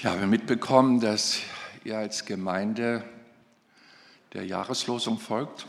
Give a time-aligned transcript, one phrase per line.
[0.00, 1.40] Ich habe mitbekommen, dass
[1.82, 3.02] ihr als Gemeinde
[4.32, 5.66] der Jahreslosung folgt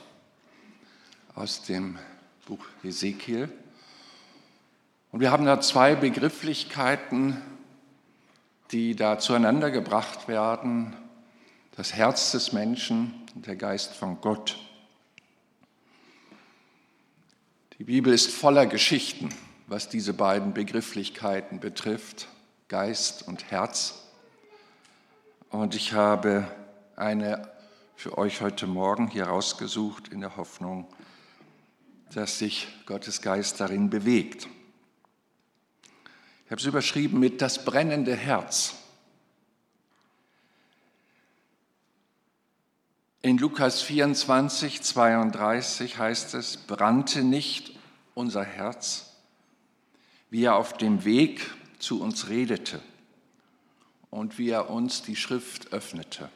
[1.34, 1.98] aus dem
[2.46, 3.50] Buch Ezekiel.
[5.12, 7.42] Und wir haben da zwei Begrifflichkeiten,
[8.70, 10.96] die da zueinander gebracht werden.
[11.76, 14.60] Das Herz des Menschen und der Geist von Gott.
[17.80, 19.30] Die Bibel ist voller Geschichten,
[19.66, 22.28] was diese beiden Begrifflichkeiten betrifft,
[22.68, 24.06] Geist und Herz.
[25.50, 26.48] Und ich habe
[26.96, 27.52] eine
[27.96, 30.88] für euch heute Morgen hier rausgesucht in der Hoffnung,
[32.14, 34.48] dass sich Gottes Geist darin bewegt.
[36.46, 38.76] Ich habe es überschrieben mit das brennende Herz.
[43.24, 47.76] In Lukas 24, 32 heißt es, brannte nicht
[48.14, 49.16] unser Herz,
[50.30, 51.42] wie er auf dem Weg
[51.80, 52.80] zu uns redete
[54.10, 56.30] und wie er uns die Schrift öffnete.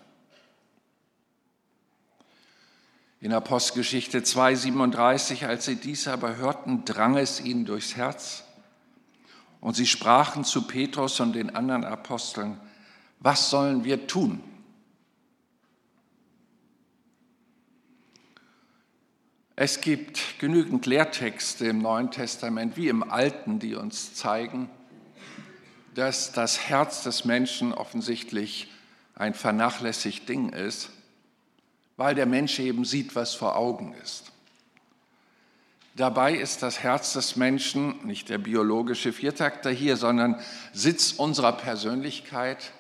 [3.20, 8.44] In Apostelgeschichte 2,37, als sie dies aber hörten, drang es ihnen durchs Herz.
[9.62, 12.60] Und sie sprachen zu Petrus und den anderen Aposteln,
[13.20, 14.44] was sollen wir tun?
[19.56, 24.70] Es gibt genügend Lehrtexte im Neuen Testament wie im Alten, die uns zeigen,
[25.96, 28.68] dass das Herz des Menschen offensichtlich
[29.16, 30.90] ein vernachlässigt Ding ist,
[31.98, 34.32] weil der Mensch eben sieht, was vor Augen ist.
[35.96, 40.40] Dabei ist das Herz des Menschen nicht der biologische Viertakter hier, sondern
[40.74, 42.72] Sitz unserer Persönlichkeit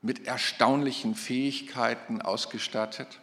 [0.00, 3.18] mit erstaunlichen Fähigkeiten ausgestattet,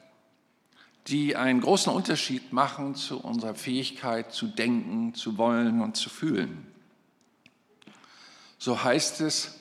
[1.07, 6.67] die einen großen Unterschied machen zu unserer Fähigkeit zu denken, zu wollen und zu fühlen.
[8.57, 9.59] So heißt es,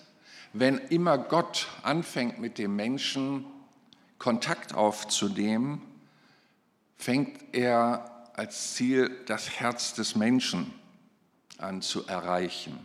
[0.52, 3.44] wenn immer Gott anfängt mit dem Menschen
[4.18, 5.82] Kontakt aufzunehmen,
[6.96, 10.72] fängt er als Ziel das Herz des Menschen
[11.58, 12.78] an zu erreichen.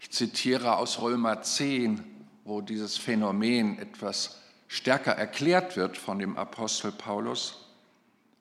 [0.00, 2.02] Ich zitiere aus Römer 10,
[2.44, 7.68] wo dieses Phänomen etwas stärker erklärt wird von dem Apostel Paulus.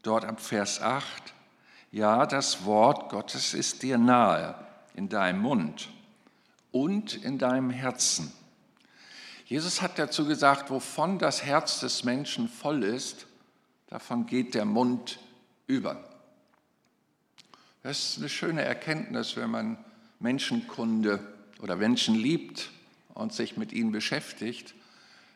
[0.03, 1.05] Dort ab Vers 8,
[1.91, 5.89] ja, das Wort Gottes ist dir nahe in deinem Mund
[6.71, 8.31] und in deinem Herzen.
[9.45, 13.27] Jesus hat dazu gesagt, wovon das Herz des Menschen voll ist,
[13.87, 15.19] davon geht der Mund
[15.67, 16.07] über.
[17.83, 19.77] Das ist eine schöne Erkenntnis, wenn man
[20.19, 21.19] Menschenkunde
[21.61, 22.69] oder Menschen liebt
[23.13, 24.73] und sich mit ihnen beschäftigt.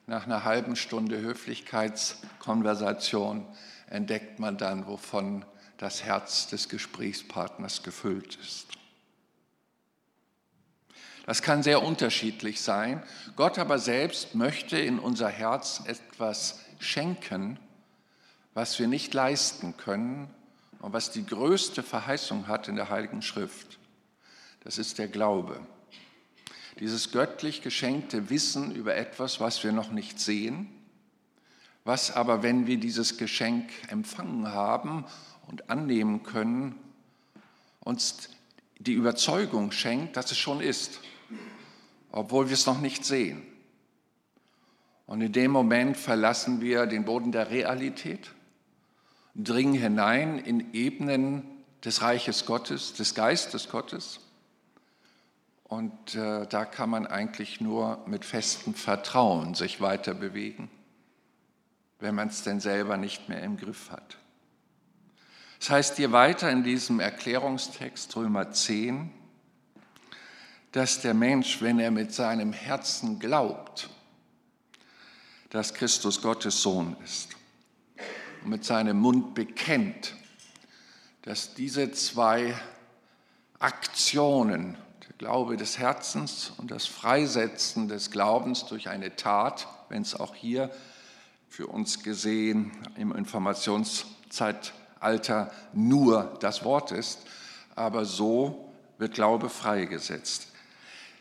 [0.08, 3.46] Nach einer halben Stunde Höflichkeitskonversation
[3.90, 5.46] entdeckt man dann, wovon
[5.78, 8.68] das Herz des Gesprächspartners gefüllt ist.
[11.26, 13.02] Das kann sehr unterschiedlich sein.
[13.36, 17.60] Gott aber selbst möchte in unser Herz etwas schenken,
[18.54, 20.30] was wir nicht leisten können
[20.80, 23.80] und was die größte Verheißung hat in der Heiligen Schrift.
[24.64, 25.60] Das ist der Glaube.
[26.80, 30.70] Dieses göttlich geschenkte Wissen über etwas, was wir noch nicht sehen,
[31.86, 35.06] was aber, wenn wir dieses Geschenk empfangen haben
[35.48, 36.76] und annehmen können,
[37.80, 38.30] uns
[38.78, 41.00] die Überzeugung schenkt, dass es schon ist
[42.16, 43.44] obwohl wir es noch nicht sehen.
[45.06, 48.32] Und in dem Moment verlassen wir den Boden der Realität,
[49.36, 51.44] dringen hinein in Ebenen
[51.84, 54.22] des Reiches Gottes, des Geistes Gottes.
[55.66, 60.72] Und äh, da kann man eigentlich nur mit festem Vertrauen sich weiter bewegen,
[62.00, 64.18] wenn man es denn selber nicht mehr im Griff hat.
[65.60, 69.12] Das heißt hier weiter in diesem Erklärungstext Römer 10,
[70.76, 73.90] dass der Mensch, wenn er mit seinem Herzen glaubt,
[75.50, 77.30] dass Christus Gottes Sohn ist
[78.44, 80.16] und mit seinem Mund bekennt,
[81.22, 82.54] dass diese zwei
[83.58, 84.76] Aktionen,
[85.08, 90.36] der Glaube des Herzens und das Freisetzen des Glaubens durch eine Tat, wenn es auch
[90.36, 90.70] hier
[91.48, 97.20] für uns gesehen im Informationszeitalter nur das Wort ist,
[97.76, 100.50] aber so wird Glaube freigesetzt.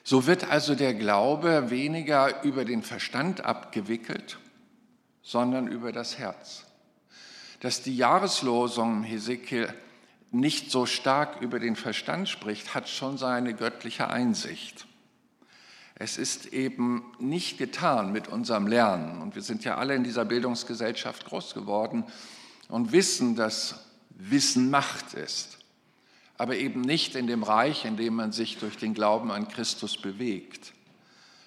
[0.07, 4.39] So wird also der Glaube weniger über den Verstand abgewickelt,
[5.23, 6.65] sondern über das Herz.
[7.61, 9.73] Dass die Jahreslosung Hesekiel
[10.31, 14.87] nicht so stark über den Verstand spricht, hat schon seine göttliche Einsicht.
[15.95, 19.23] Es ist eben nicht getan mit unserem Lernen.
[19.23, 22.05] Und wir sind ja alle in dieser Bildungsgesellschaft groß geworden
[22.69, 25.64] und wissen, dass Wissen Macht ist
[26.37, 29.97] aber eben nicht in dem Reich, in dem man sich durch den Glauben an Christus
[29.97, 30.73] bewegt,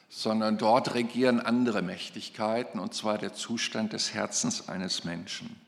[0.10, 5.60] sondern dort regieren andere Mächtigkeiten, und zwar der Zustand des Herzens eines Menschen.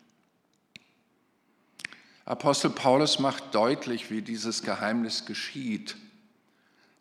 [2.26, 5.98] Apostel Paulus macht deutlich, wie dieses Geheimnis geschieht,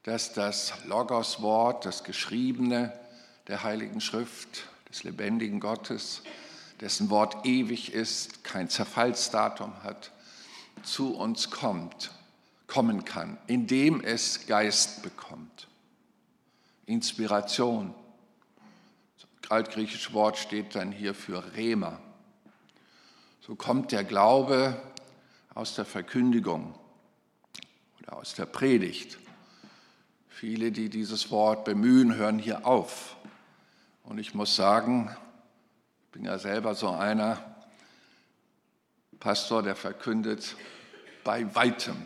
[0.03, 2.99] dass das Logos-Wort, das Geschriebene
[3.47, 6.23] der Heiligen Schrift, des lebendigen Gottes,
[6.81, 10.12] dessen Wort ewig ist, kein Zerfallsdatum hat,
[10.82, 12.12] zu uns kommt,
[12.66, 15.69] kommen kann, indem es Geist bekommt.
[16.86, 17.94] Inspiration.
[19.16, 21.98] Das altgriechische Wort steht dann hier für Rema.
[23.40, 24.80] So kommt der Glaube
[25.54, 26.75] aus der Verkündigung
[28.00, 29.19] oder aus der Predigt.
[30.28, 33.16] Viele, die dieses Wort bemühen, hören hier auf.
[34.04, 35.10] Und ich muss sagen,
[36.04, 37.47] ich bin ja selber so einer
[39.20, 40.56] Pastor, der verkündet,
[41.25, 41.97] bei weitem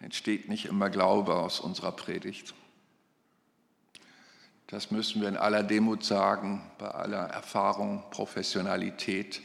[0.00, 2.54] entsteht nicht immer Glaube aus unserer Predigt.
[4.68, 9.40] Das müssen wir in aller Demut sagen, bei aller Erfahrung, Professionalität.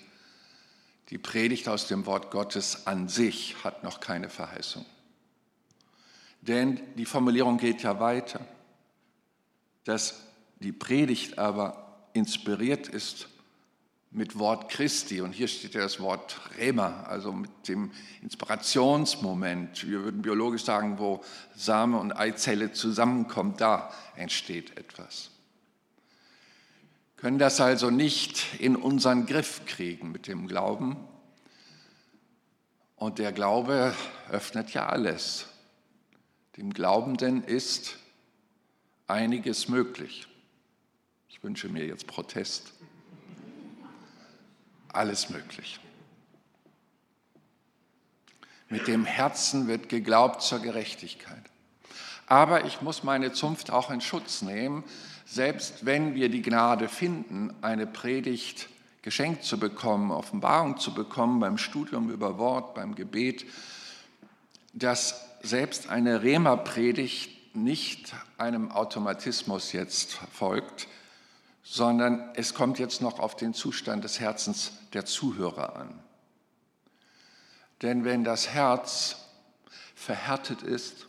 [1.10, 4.86] Die Predigt aus dem Wort Gottes an sich hat noch keine Verheißung.
[6.42, 8.40] Denn die Formulierung geht ja weiter,
[9.84, 10.22] dass
[10.60, 13.28] die Predigt aber inspiriert ist
[14.12, 15.22] mit Wort Christi.
[15.22, 17.92] Und hier steht ja das Wort Rema, also mit dem
[18.22, 19.88] Inspirationsmoment.
[19.88, 21.24] Wir würden biologisch sagen, wo
[21.56, 25.32] Same und Eizelle zusammenkommen, da entsteht etwas.
[27.16, 30.98] Können das also nicht in unseren Griff kriegen mit dem Glauben.
[32.96, 33.96] Und der Glaube
[34.30, 35.48] öffnet ja alles.
[36.58, 37.98] Dem Glaubenden ist
[39.08, 40.28] einiges möglich.
[41.30, 42.74] Ich wünsche mir jetzt Protest
[44.94, 45.80] alles möglich.
[48.70, 51.44] Mit dem Herzen wird geglaubt zur Gerechtigkeit.
[52.28, 54.86] Aber ich muss meine Zunft auch in Schutz nehmen,
[55.26, 58.70] selbst wenn wir die Gnade finden, eine Predigt
[59.02, 63.46] geschenkt zu bekommen, Offenbarung zu bekommen beim Studium über Wort, beim Gebet,
[64.74, 70.88] dass selbst eine Rema-Predigt nicht einem Automatismus jetzt folgt,
[71.72, 76.04] sondern es kommt jetzt noch auf den Zustand des Herzens der Zuhörer an.
[77.82, 79.16] Denn wenn das Herz
[79.96, 81.08] verhärtet ist,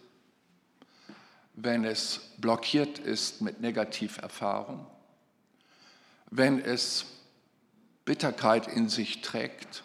[1.55, 4.87] wenn es blockiert ist mit Negativerfahrung,
[6.31, 7.07] wenn es
[8.05, 9.83] Bitterkeit in sich trägt,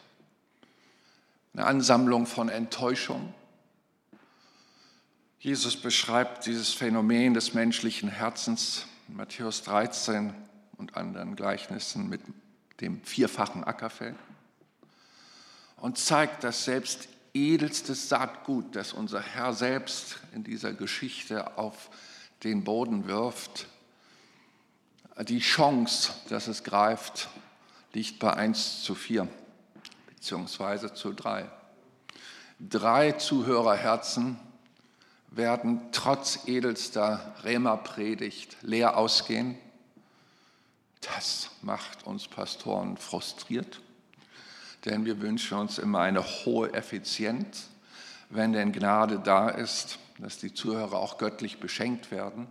[1.56, 3.34] eine Ansammlung von Enttäuschung.
[5.40, 10.36] Jesus beschreibt dieses Phänomen des menschlichen Herzens in Matthäus 13
[10.78, 12.22] und anderen Gleichnissen mit
[12.82, 14.16] dem vierfachen Ackerfeld
[15.78, 21.90] und zeigt, dass selbst edelstes Saatgut, das unser Herr selbst in dieser Geschichte auf
[22.44, 23.68] den Boden wirft,
[25.28, 27.30] die Chance, dass es greift,
[27.94, 29.28] liegt bei 1 zu 4
[30.08, 31.50] beziehungsweise zu 3.
[32.60, 34.40] Drei Zuhörerherzen
[35.30, 39.58] werden trotz edelster Rema-Predigt leer ausgehen
[41.02, 43.82] das macht uns Pastoren frustriert,
[44.86, 47.70] denn wir wünschen uns immer eine hohe Effizienz,
[48.30, 52.48] wenn denn Gnade da ist, dass die Zuhörer auch göttlich beschenkt werden.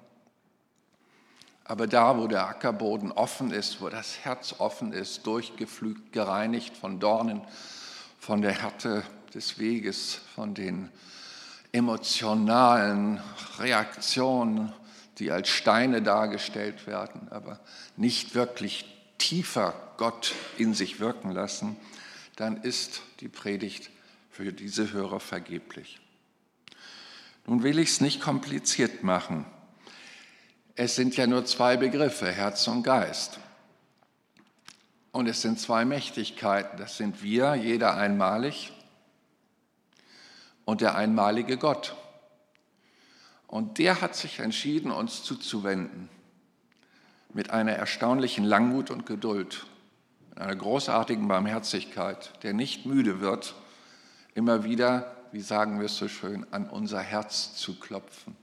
[1.65, 7.01] Aber da, wo der Ackerboden offen ist, wo das Herz offen ist, durchgepflügt, gereinigt von
[7.01, 7.43] Dornen,
[8.21, 9.03] von der Härte
[9.35, 10.91] des Weges, von den
[11.73, 13.21] emotionalen
[13.59, 14.73] Reaktionen,
[15.19, 17.61] die als Steine dargestellt werden, aber
[17.97, 18.85] nicht wirklich
[19.19, 21.77] tiefer Gott in sich wirken lassen,
[22.37, 23.91] dann ist die Predigt
[24.31, 26.01] für diese Hörer vergeblich.
[27.47, 29.47] Nun will ich es nicht kompliziert machen.
[30.75, 33.39] Es sind ja nur zwei Begriffe, Herz und Geist.
[35.13, 36.77] Und es sind zwei Mächtigkeiten.
[36.77, 38.73] Das sind wir, jeder einmalig,
[40.67, 41.97] und der einmalige Gott.
[43.57, 46.11] Und der hat sich entschieden, uns zuzuwenden
[47.33, 49.65] mit einer erstaunlichen Langmut und Geduld,
[50.35, 53.55] einer großartigen Barmherzigkeit, der nicht müde wird,
[54.35, 58.37] immer wieder, wie sagen wir es so schön, an unser Herz zu klopfen.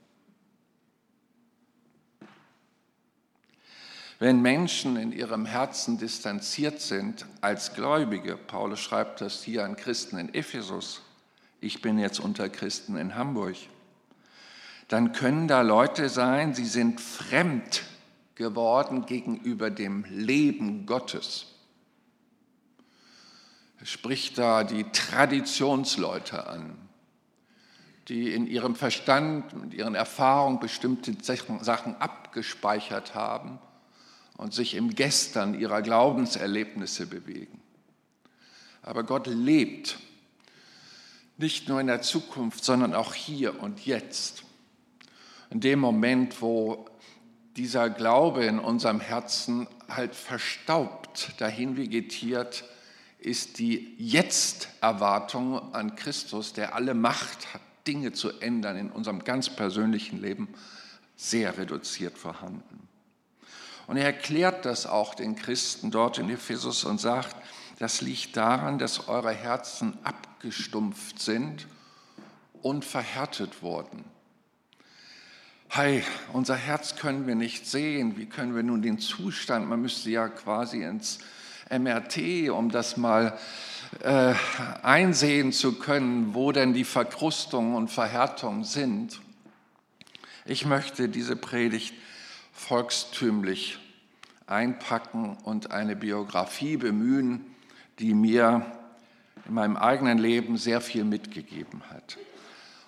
[4.17, 10.17] Wenn Menschen in ihrem Herzen distanziert sind als Gläubige, Paulus schreibt das hier an Christen
[10.17, 11.03] in Ephesus,
[11.61, 13.57] ich bin jetzt unter Christen in Hamburg,
[14.87, 17.83] dann können da Leute sein, sie sind fremd
[18.35, 21.47] geworden gegenüber dem Leben Gottes.
[23.79, 26.77] Er spricht da die Traditionsleute an,
[28.07, 33.59] die in ihrem Verstand, mit ihren Erfahrungen bestimmte Sachen abgespeichert haben
[34.37, 37.61] und sich im Gestern ihrer Glaubenserlebnisse bewegen.
[38.81, 39.97] Aber Gott lebt
[41.37, 44.43] nicht nur in der Zukunft, sondern auch hier und jetzt.
[45.53, 46.87] In dem Moment, wo
[47.57, 52.63] dieser Glaube in unserem Herzen halt verstaubt, dahin vegetiert,
[53.19, 59.51] ist die Jetzt-Erwartung an Christus, der alle Macht hat, Dinge zu ändern in unserem ganz
[59.51, 60.47] persönlichen Leben,
[61.17, 62.87] sehr reduziert vorhanden.
[63.85, 67.35] Und er erklärt das auch den Christen dort in Ephesus und sagt,
[67.77, 71.67] das liegt daran, dass eure Herzen abgestumpft sind
[72.63, 74.03] und verhärtet wurden.
[75.75, 76.03] Hey,
[76.33, 78.15] unser Herz können wir nicht sehen.
[78.15, 81.17] Wie können wir nun den Zustand, man müsste ja quasi ins
[81.67, 83.39] MRT, um das mal
[84.03, 84.35] äh,
[84.83, 89.19] einsehen zu können, wo denn die Verkrustungen und Verhärtungen sind.
[90.45, 91.95] Ich möchte diese Predigt
[92.51, 93.79] volkstümlich
[94.45, 97.47] einpacken und eine Biografie bemühen,
[97.97, 98.63] die mir
[99.47, 102.19] in meinem eigenen Leben sehr viel mitgegeben hat.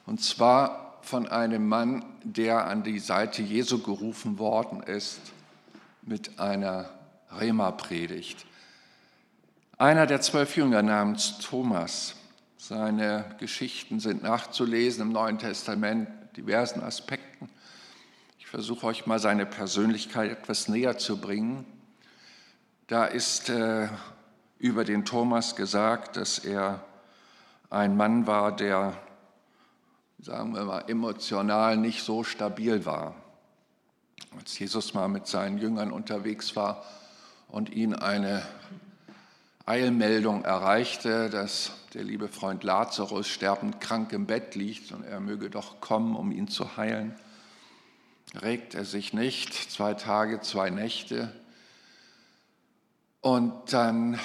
[0.05, 5.19] Und zwar von einem Mann, der an die Seite Jesu gerufen worden ist
[6.01, 6.89] mit einer
[7.39, 8.45] Rema-Predigt.
[9.77, 12.15] Einer der zwölf Jünger namens Thomas.
[12.57, 17.49] Seine Geschichten sind nachzulesen im Neuen Testament, diversen Aspekten.
[18.39, 21.65] Ich versuche euch mal seine Persönlichkeit etwas näher zu bringen.
[22.87, 23.89] Da ist äh,
[24.57, 26.83] über den Thomas gesagt, dass er
[27.69, 28.97] ein Mann war, der,
[30.25, 33.13] sagen wir mal, emotional nicht so stabil war.
[34.35, 36.83] Als Jesus mal mit seinen Jüngern unterwegs war
[37.47, 38.41] und ihn eine
[39.67, 45.51] Eilmeldung erreichte, dass der liebe Freund Lazarus sterbend krank im Bett liegt und er möge
[45.51, 47.13] doch kommen, um ihn zu heilen,
[48.41, 51.31] regt er sich nicht, zwei Tage, zwei Nächte.
[53.21, 54.19] Und dann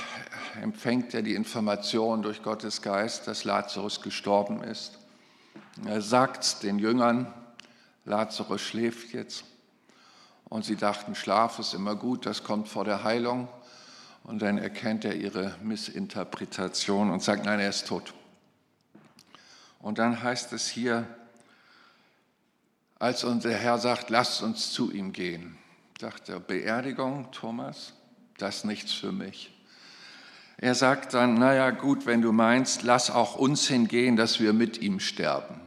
[0.62, 4.99] empfängt er die Information durch Gottes Geist, dass Lazarus gestorben ist.
[5.84, 7.32] Er sagt den Jüngern,
[8.04, 9.44] Lazarus schläft jetzt.
[10.44, 13.48] Und sie dachten, Schlaf ist immer gut, das kommt vor der Heilung.
[14.24, 18.12] Und dann erkennt er ihre Missinterpretation und sagt, nein, er ist tot.
[19.78, 21.06] Und dann heißt es hier,
[22.98, 25.56] als unser Herr sagt, lasst uns zu ihm gehen,
[25.98, 27.94] dachte er, Beerdigung, Thomas,
[28.36, 29.56] das ist nichts für mich.
[30.62, 34.76] Er sagt dann, naja gut, wenn du meinst, lass auch uns hingehen, dass wir mit
[34.82, 35.58] ihm sterben.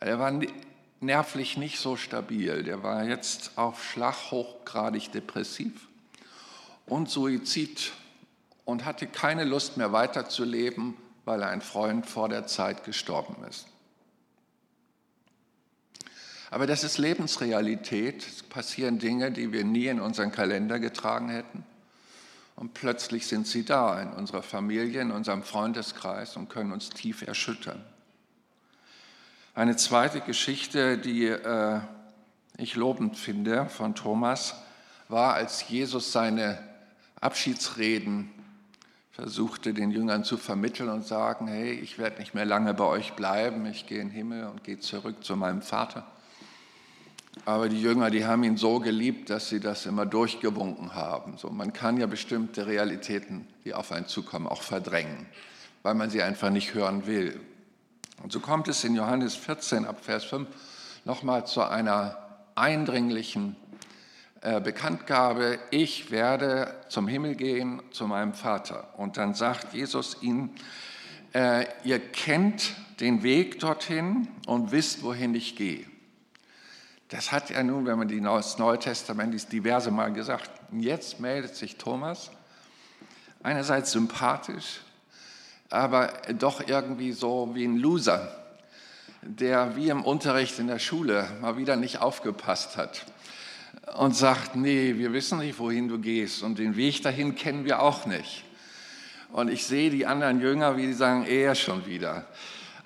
[0.00, 0.38] Er war
[1.00, 5.88] nervlich nicht so stabil, der war jetzt auf Schlag hochgradig depressiv
[6.84, 7.92] und Suizid
[8.66, 13.66] und hatte keine Lust mehr weiterzuleben, weil ein Freund vor der Zeit gestorben ist.
[16.50, 18.26] Aber das ist Lebensrealität.
[18.28, 21.64] Es passieren Dinge, die wir nie in unseren Kalender getragen hätten.
[22.56, 27.22] Und plötzlich sind sie da in unserer Familie, in unserem Freundeskreis und können uns tief
[27.22, 27.84] erschüttern.
[29.54, 31.80] Eine zweite Geschichte, die äh,
[32.56, 34.54] ich lobend finde von Thomas,
[35.08, 36.58] war, als Jesus seine
[37.20, 38.30] Abschiedsreden
[39.10, 43.14] versuchte den Jüngern zu vermitteln und sagen, hey, ich werde nicht mehr lange bei euch
[43.14, 46.04] bleiben, ich gehe in den Himmel und gehe zurück zu meinem Vater.
[47.44, 51.36] Aber die Jünger, die haben ihn so geliebt, dass sie das immer durchgewunken haben.
[51.36, 55.26] So, man kann ja bestimmte Realitäten, die auf einen zukommen, auch verdrängen,
[55.82, 57.40] weil man sie einfach nicht hören will.
[58.22, 60.48] Und so kommt es in Johannes 14 ab Vers 5
[61.04, 62.16] nochmal zu einer
[62.54, 63.56] eindringlichen
[64.40, 68.88] äh, Bekanntgabe, ich werde zum Himmel gehen zu meinem Vater.
[68.96, 70.50] Und dann sagt Jesus ihnen,
[71.34, 75.86] äh, ihr kennt den Weg dorthin und wisst, wohin ich gehe.
[77.14, 80.50] Das hat er nun, wenn man das Neue Testament liest, diverse Mal gesagt.
[80.72, 82.32] Und jetzt meldet sich Thomas,
[83.40, 84.80] einerseits sympathisch,
[85.70, 88.36] aber doch irgendwie so wie ein Loser,
[89.22, 93.06] der wie im Unterricht in der Schule mal wieder nicht aufgepasst hat
[93.96, 97.80] und sagt, nee, wir wissen nicht, wohin du gehst und den Weg dahin kennen wir
[97.80, 98.42] auch nicht.
[99.30, 102.26] Und ich sehe die anderen Jünger, wie die sagen, er schon wieder.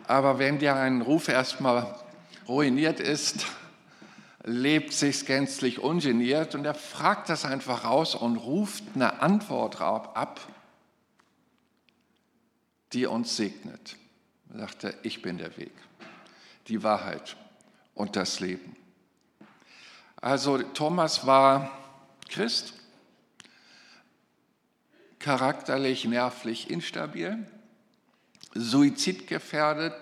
[0.07, 1.95] Aber wenn der ein Ruf erstmal
[2.47, 3.47] ruiniert ist,
[4.45, 10.41] lebt sich gänzlich ungeniert und er fragt das einfach raus und ruft eine Antwort ab,
[12.93, 13.97] die uns segnet.
[14.53, 15.73] Er sagte, ich bin der Weg,
[16.69, 17.37] die Wahrheit
[17.95, 18.77] und das Leben.
[20.17, 21.71] Also Thomas war
[22.29, 22.75] Christ,
[25.19, 27.47] charakterlich, nervlich instabil,
[28.55, 29.95] suizidgefährdet,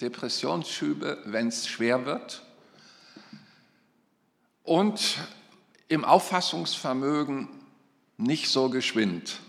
[0.00, 2.42] Depressionsschübe, wenn es schwer wird.
[4.62, 5.18] Und
[5.88, 7.48] im Auffassungsvermögen
[8.16, 9.40] nicht so geschwind.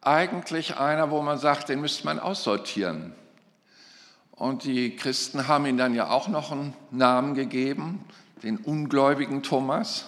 [0.00, 3.14] Eigentlich einer, wo man sagt, den müsste man aussortieren.
[4.32, 8.04] Und die Christen haben ihm dann ja auch noch einen Namen gegeben,
[8.42, 10.06] den ungläubigen Thomas,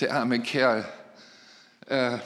[0.00, 0.86] der arme Kerl.
[1.86, 2.18] Äh,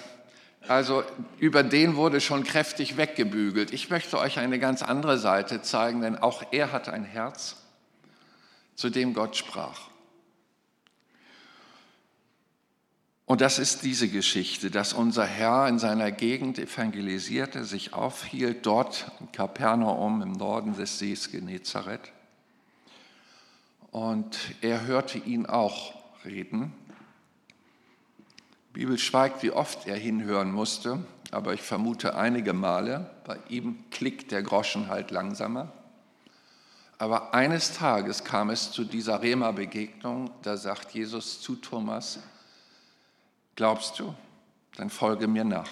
[0.67, 1.05] also
[1.39, 3.73] über den wurde schon kräftig weggebügelt.
[3.73, 7.57] Ich möchte euch eine ganz andere Seite zeigen, denn auch er hat ein Herz,
[8.75, 9.90] zu dem Gott sprach.
[13.31, 19.13] Und das ist diese Geschichte, dass unser Herr in seiner Gegend evangelisierte, sich aufhielt, dort
[19.21, 22.11] in Kapernaum im Norden des Sees Genezareth.
[23.93, 25.95] Und er hörte ihn auch
[26.25, 26.73] reden.
[28.71, 30.99] Die Bibel schweigt, wie oft er hinhören musste,
[31.31, 33.13] aber ich vermute einige Male.
[33.25, 35.73] Bei ihm klickt der Groschen halt langsamer.
[36.99, 42.19] Aber eines Tages kam es zu dieser Rema-Begegnung, da sagt Jesus zu Thomas,
[43.61, 44.15] Glaubst du?
[44.77, 45.69] Dann folge mir nach.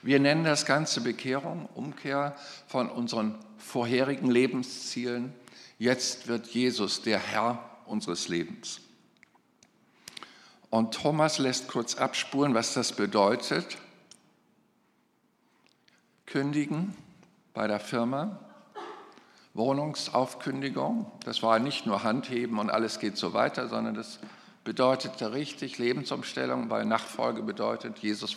[0.00, 2.36] Wir nennen das Ganze Bekehrung, Umkehr
[2.68, 5.34] von unseren vorherigen Lebenszielen.
[5.76, 8.80] Jetzt wird Jesus der Herr unseres Lebens.
[10.70, 13.76] Und Thomas lässt kurz abspuren, was das bedeutet.
[16.26, 16.96] Kündigen
[17.54, 18.38] bei der Firma,
[19.54, 21.10] Wohnungsaufkündigung.
[21.24, 24.20] Das war nicht nur Handheben und alles geht so weiter, sondern das
[24.64, 28.36] bedeutete richtig Lebensumstellung, weil Nachfolge bedeutet, Jesus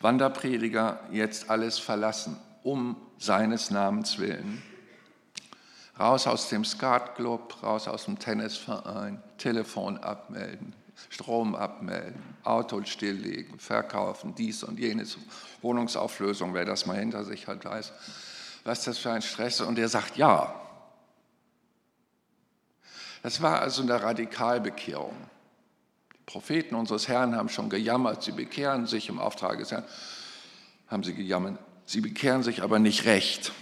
[0.00, 4.62] Wanderprediger jetzt alles verlassen, um seines Namens willen.
[5.98, 10.72] Raus aus dem Skatclub, raus aus dem Tennisverein, Telefon abmelden,
[11.10, 15.18] Strom abmelden, Auto stilllegen, verkaufen, dies und jenes,
[15.60, 17.92] Wohnungsauflösung, wer das mal hinter sich hat, weiß,
[18.62, 19.66] was das für ein Stress ist.
[19.66, 20.54] Und er sagt ja.
[23.24, 25.16] Das war also eine Radikalbekehrung.
[26.28, 29.84] Propheten unseres Herrn haben schon gejammert, sie bekehren sich im Auftrag des Herrn,
[30.86, 31.58] haben sie gejammert.
[31.86, 33.52] Sie bekehren sich aber nicht recht,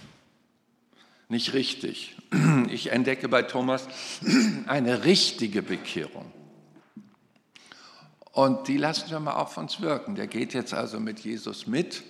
[1.29, 2.17] nicht richtig.
[2.69, 3.87] Ich entdecke bei Thomas
[4.67, 6.29] eine richtige Bekehrung.
[8.33, 10.15] Und die lassen wir mal auf uns wirken.
[10.15, 12.03] Der geht jetzt also mit Jesus mit.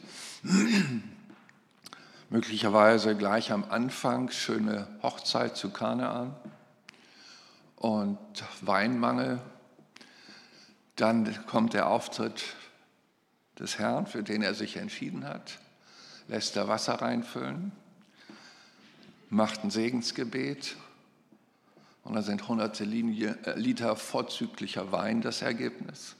[2.31, 6.36] Möglicherweise gleich am Anfang schöne Hochzeit zu Kanaan
[7.75, 8.17] und
[8.62, 9.39] Weinmangel
[10.97, 12.43] dann kommt der Auftritt
[13.57, 15.60] des Herrn, für den er sich entschieden hat,
[16.27, 17.71] lässt er Wasser reinfüllen,
[19.29, 20.75] macht ein Segensgebet
[22.03, 26.15] und da sind hunderte äh, Liter vorzüglicher Wein das Ergebnis.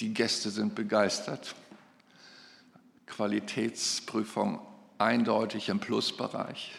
[0.00, 1.54] Die Gäste sind begeistert.
[3.06, 4.60] Qualitätsprüfung
[4.98, 6.72] eindeutig im Plusbereich.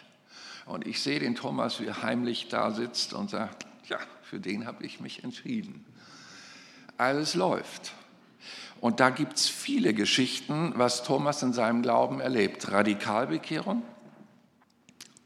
[0.66, 4.66] Und ich sehe den Thomas, wie er heimlich da sitzt und sagt, ja, für den
[4.66, 5.84] habe ich mich entschieden
[6.98, 7.92] alles läuft.
[8.80, 12.70] Und da gibt es viele Geschichten, was Thomas in seinem Glauben erlebt.
[12.70, 13.82] Radikalbekehrung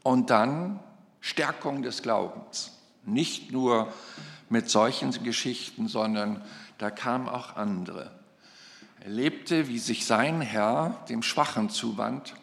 [0.03, 0.79] und dann
[1.19, 2.71] Stärkung des Glaubens.
[3.05, 3.91] Nicht nur
[4.49, 6.41] mit solchen Geschichten, sondern
[6.77, 8.11] da kamen auch andere.
[9.01, 12.33] Er lebte, wie sich sein Herr dem Schwachen zuwandt.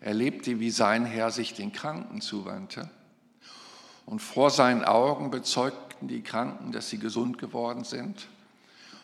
[0.00, 2.88] Er lebte, wie sein Herr sich den Kranken zuwandte.
[4.06, 8.28] Und vor seinen Augen bezeugt berichten die Kranken, dass sie gesund geworden sind.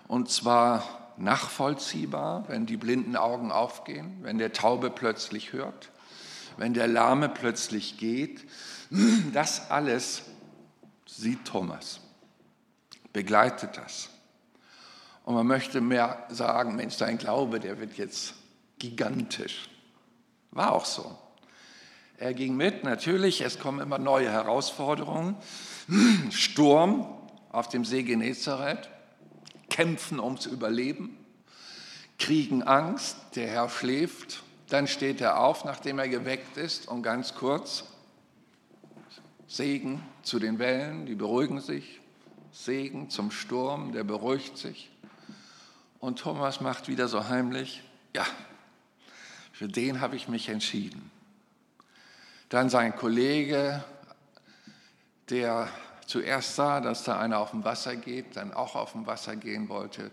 [0.08, 5.90] Und zwar nachvollziehbar, wenn die blinden Augen aufgehen, wenn der Taube plötzlich hört,
[6.56, 8.44] wenn der Lahme plötzlich geht.
[9.32, 10.22] Das alles
[11.06, 12.00] sieht Thomas,
[13.12, 14.08] begleitet das.
[15.24, 18.34] Und man möchte mehr sagen, Mensch, dein Glaube, der wird jetzt
[18.78, 19.68] gigantisch.
[20.52, 21.18] War auch so.
[22.18, 25.36] Er ging mit, natürlich, es kommen immer neue Herausforderungen.
[26.30, 27.06] Sturm
[27.50, 28.88] auf dem See Genezareth,
[29.70, 31.16] kämpfen ums Überleben,
[32.18, 37.34] kriegen Angst, der Herr schläft, dann steht er auf, nachdem er geweckt ist und ganz
[37.34, 37.84] kurz
[39.46, 42.00] Segen zu den Wellen, die beruhigen sich,
[42.52, 44.90] Segen zum Sturm, der beruhigt sich.
[46.00, 47.82] Und Thomas macht wieder so heimlich,
[48.14, 48.26] ja,
[49.52, 51.10] für den habe ich mich entschieden.
[52.48, 53.84] Dann sein Kollege
[55.30, 55.68] der
[56.06, 59.68] zuerst sah, dass da einer auf dem Wasser geht, dann auch auf dem Wasser gehen
[59.68, 60.10] wollte.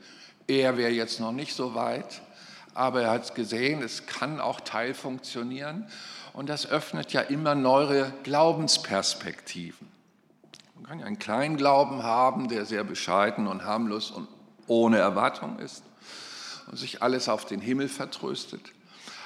[0.47, 2.21] Er wäre jetzt noch nicht so weit,
[2.73, 5.87] aber er hat gesehen, es kann auch teilfunktionieren
[6.33, 9.87] und das öffnet ja immer neue Glaubensperspektiven.
[10.75, 14.27] Man kann ja einen kleinen Glauben haben, der sehr bescheiden und harmlos und
[14.67, 15.83] ohne Erwartung ist
[16.67, 18.61] und sich alles auf den Himmel vertröstet.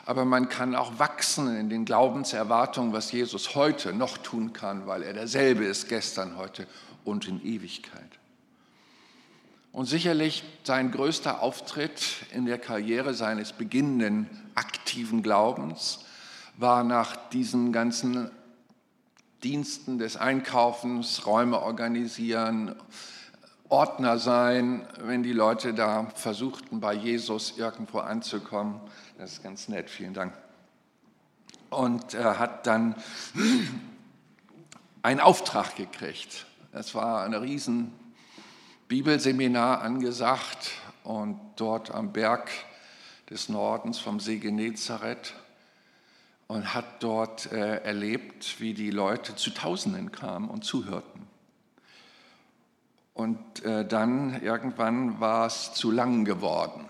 [0.07, 5.03] Aber man kann auch wachsen in den Glaubenserwartungen, was Jesus heute noch tun kann, weil
[5.03, 6.65] er derselbe ist gestern, heute
[7.03, 8.07] und in Ewigkeit.
[9.73, 12.01] Und sicherlich sein größter Auftritt
[12.33, 16.05] in der Karriere seines beginnenden aktiven Glaubens
[16.55, 18.31] war nach diesen ganzen
[19.43, 22.75] Diensten des Einkaufens, Räume organisieren,
[23.67, 28.79] Ordner sein, wenn die Leute da versuchten, bei Jesus irgendwo anzukommen.
[29.17, 30.31] Das ist ganz nett, vielen Dank.
[31.71, 32.95] Und er hat dann
[35.01, 36.45] einen Auftrag gekriegt.
[36.71, 37.91] Es war ein riesen
[38.87, 40.69] Bibelseminar angesagt
[41.03, 42.51] und dort am Berg
[43.31, 45.33] des Nordens vom See Genezareth
[46.45, 51.25] und hat dort äh, erlebt, wie die Leute zu Tausenden kamen und zuhörten.
[53.15, 56.87] Und äh, dann irgendwann war es zu lang geworden.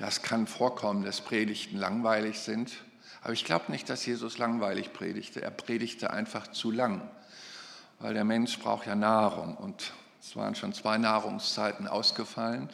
[0.00, 2.72] Das kann vorkommen, dass Predigten langweilig sind.
[3.22, 5.42] Aber ich glaube nicht, dass Jesus langweilig predigte.
[5.42, 7.02] Er predigte einfach zu lang,
[7.98, 9.56] weil der Mensch braucht ja Nahrung.
[9.56, 12.70] Und es waren schon zwei Nahrungszeiten ausgefallen.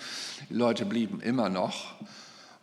[0.48, 1.96] Die Leute blieben immer noch.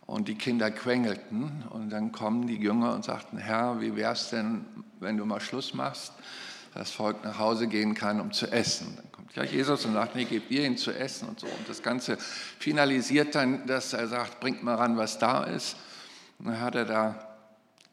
[0.06, 1.64] Und die Kinder quengelten.
[1.68, 4.64] Und dann kommen die Jünger und sagten, Herr, wie wäre es denn,
[4.98, 6.14] wenn du mal Schluss machst?
[6.74, 8.96] das Volk nach Hause gehen kann, um zu essen.
[8.96, 11.46] Dann kommt ja Jesus und sagt, nee, gebt ihr ihn zu essen und so.
[11.46, 12.18] Und das Ganze
[12.58, 15.76] finalisiert dann, dass er sagt, bringt mal ran, was da ist.
[16.38, 17.36] Und dann hat er da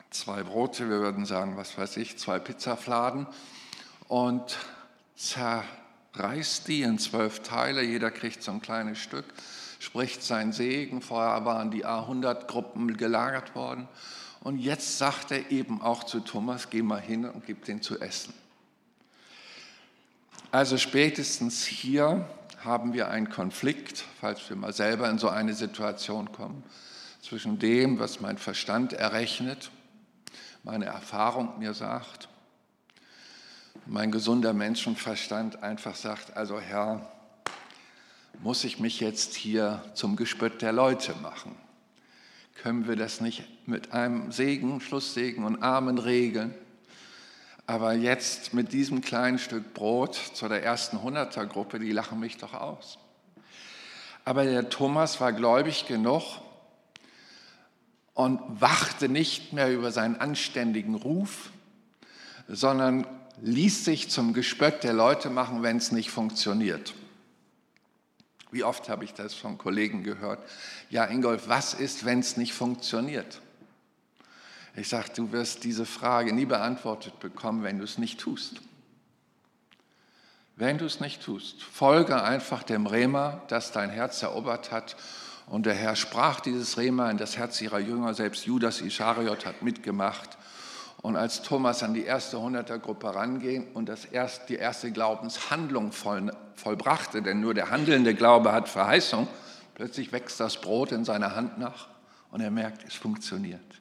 [0.10, 3.28] zwei Brote, wir würden sagen, was weiß ich, zwei Pizzafladen
[4.10, 4.58] und
[5.16, 9.26] zerreißt die in zwölf Teile, jeder kriegt so ein kleines Stück,
[9.80, 13.88] spricht seinen Segen, vorher waren die A100-Gruppen gelagert worden
[14.42, 18.00] und jetzt sagt er eben auch zu Thomas, geh mal hin und gib den zu
[18.02, 18.34] essen.
[20.52, 22.28] Also spätestens hier
[22.62, 26.64] haben wir einen Konflikt, falls wir mal selber in so eine Situation kommen,
[27.22, 29.72] zwischen dem, was mein Verstand errechnet,
[30.64, 32.28] meine Erfahrung mir sagt,
[33.86, 37.10] mein gesunder Menschenverstand einfach sagt, also Herr,
[38.40, 41.56] muss ich mich jetzt hier zum Gespött der Leute machen?
[42.56, 46.54] Können wir das nicht mit einem Segen, Schlusssegen und Amen regeln?
[47.72, 52.54] Aber jetzt mit diesem kleinen Stück Brot zu der ersten Hundertergruppe, die lachen mich doch
[52.54, 52.98] aus.
[54.26, 56.22] Aber der Thomas war gläubig genug
[58.14, 61.52] und wachte nicht mehr über seinen anständigen Ruf,
[62.50, 63.08] sondern
[63.42, 66.94] ließ sich zum Gespött der Leute machen, wenn es nicht funktioniert.
[68.52, 70.44] Wie oft habe ich das von Kollegen gehört?
[70.90, 73.40] Ja, Ingolf, was ist, wenn es nicht funktioniert?
[74.76, 78.62] Ich sage, du wirst diese Frage nie beantwortet bekommen, wenn du es nicht tust.
[80.56, 84.96] Wenn du es nicht tust, folge einfach dem Rema, das dein Herz erobert hat.
[85.48, 89.62] Und der Herr sprach dieses Rema in das Herz ihrer Jünger, selbst Judas Ischariot hat
[89.62, 90.38] mitgemacht.
[91.02, 96.32] Und als Thomas an die erste Hundertergruppe ranging und das erst, die erste Glaubenshandlung voll,
[96.54, 99.28] vollbrachte, denn nur der handelnde Glaube hat Verheißung,
[99.74, 101.88] plötzlich wächst das Brot in seiner Hand nach
[102.30, 103.81] und er merkt, es funktioniert.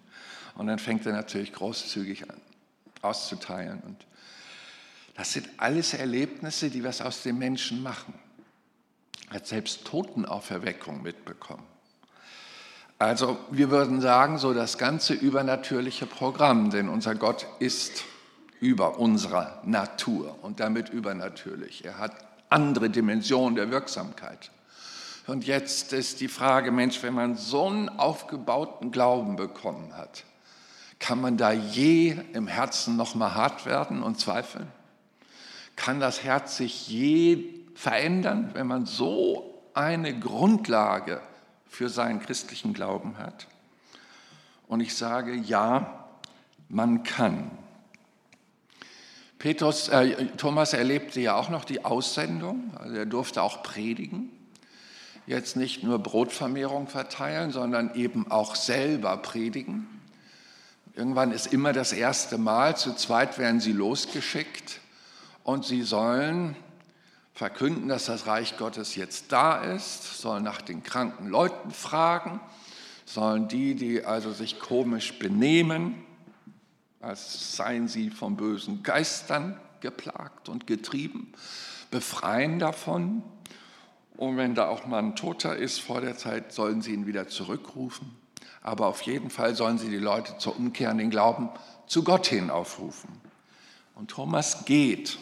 [0.61, 2.39] Und dann fängt er natürlich großzügig an,
[3.01, 3.81] auszuteilen.
[3.81, 3.97] Und
[5.15, 8.13] das sind alles Erlebnisse, die was aus dem Menschen machen.
[9.31, 11.63] Er hat selbst Totenauferweckung mitbekommen.
[12.99, 18.05] Also wir würden sagen, so das ganze übernatürliche Programm, denn unser Gott ist
[18.61, 21.87] über unserer Natur und damit übernatürlich.
[21.87, 22.13] Er hat
[22.51, 24.51] andere Dimensionen der Wirksamkeit.
[25.27, 30.25] Und jetzt ist die Frage, Mensch, wenn man so einen aufgebauten Glauben bekommen hat,
[31.01, 34.69] kann man da je im Herzen noch mal hart werden und zweifeln?
[35.75, 41.21] Kann das Herz sich je verändern, wenn man so eine Grundlage
[41.67, 43.49] für seinen christlichen Glauben hat?
[44.69, 46.05] Und ich sage, ja,
[46.69, 47.51] man kann.
[49.39, 54.31] Petrus, äh, Thomas erlebte ja auch noch die Aussendung, also er durfte auch predigen.
[55.27, 60.00] Jetzt nicht nur Brotvermehrung verteilen, sondern eben auch selber predigen.
[60.95, 64.81] Irgendwann ist immer das erste Mal, zu zweit werden sie losgeschickt
[65.45, 66.57] und sie sollen
[67.33, 72.41] verkünden, dass das Reich Gottes jetzt da ist, sollen nach den kranken Leuten fragen,
[73.05, 76.05] sollen die, die also sich komisch benehmen,
[77.01, 81.33] als seien sie von bösen Geistern geplagt und getrieben,
[81.91, 83.23] befreien davon.
[84.17, 87.29] Und wenn da auch mal ein Toter ist vor der Zeit, sollen sie ihn wieder
[87.29, 88.20] zurückrufen
[88.63, 91.49] aber auf jeden Fall sollen sie die Leute zur Umkehr in den Glauben
[91.87, 93.09] zu Gott hin aufrufen.
[93.95, 95.19] Und Thomas geht.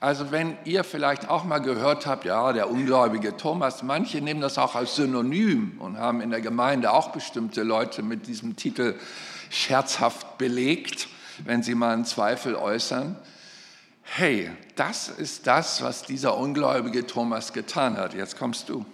[0.00, 4.58] Also wenn ihr vielleicht auch mal gehört habt, ja, der ungläubige Thomas, manche nehmen das
[4.58, 8.96] auch als Synonym und haben in der Gemeinde auch bestimmte Leute mit diesem Titel
[9.48, 11.08] scherzhaft belegt,
[11.44, 13.16] wenn sie mal einen Zweifel äußern.
[14.02, 18.12] Hey, das ist das, was dieser ungläubige Thomas getan hat.
[18.12, 18.84] Jetzt kommst du.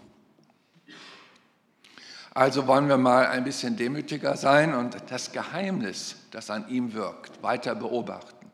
[2.32, 7.42] Also wollen wir mal ein bisschen demütiger sein und das Geheimnis, das an ihm wirkt,
[7.42, 8.46] weiter beobachten.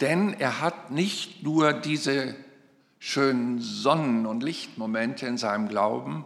[0.00, 2.34] Denn er hat nicht nur diese
[2.98, 6.24] schönen Sonnen- und Lichtmomente in seinem Glauben,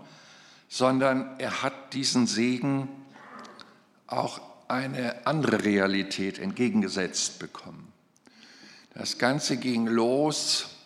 [0.68, 2.88] sondern er hat diesen Segen
[4.06, 7.92] auch eine andere Realität entgegengesetzt bekommen.
[8.94, 10.77] Das Ganze ging los,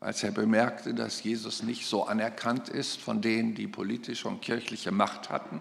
[0.00, 4.92] als er bemerkte, dass Jesus nicht so anerkannt ist von denen, die politische und kirchliche
[4.92, 5.60] Macht hatten,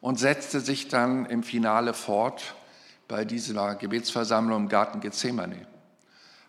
[0.00, 2.54] und setzte sich dann im Finale fort
[3.08, 5.66] bei dieser Gebetsversammlung im Garten Gethsemane,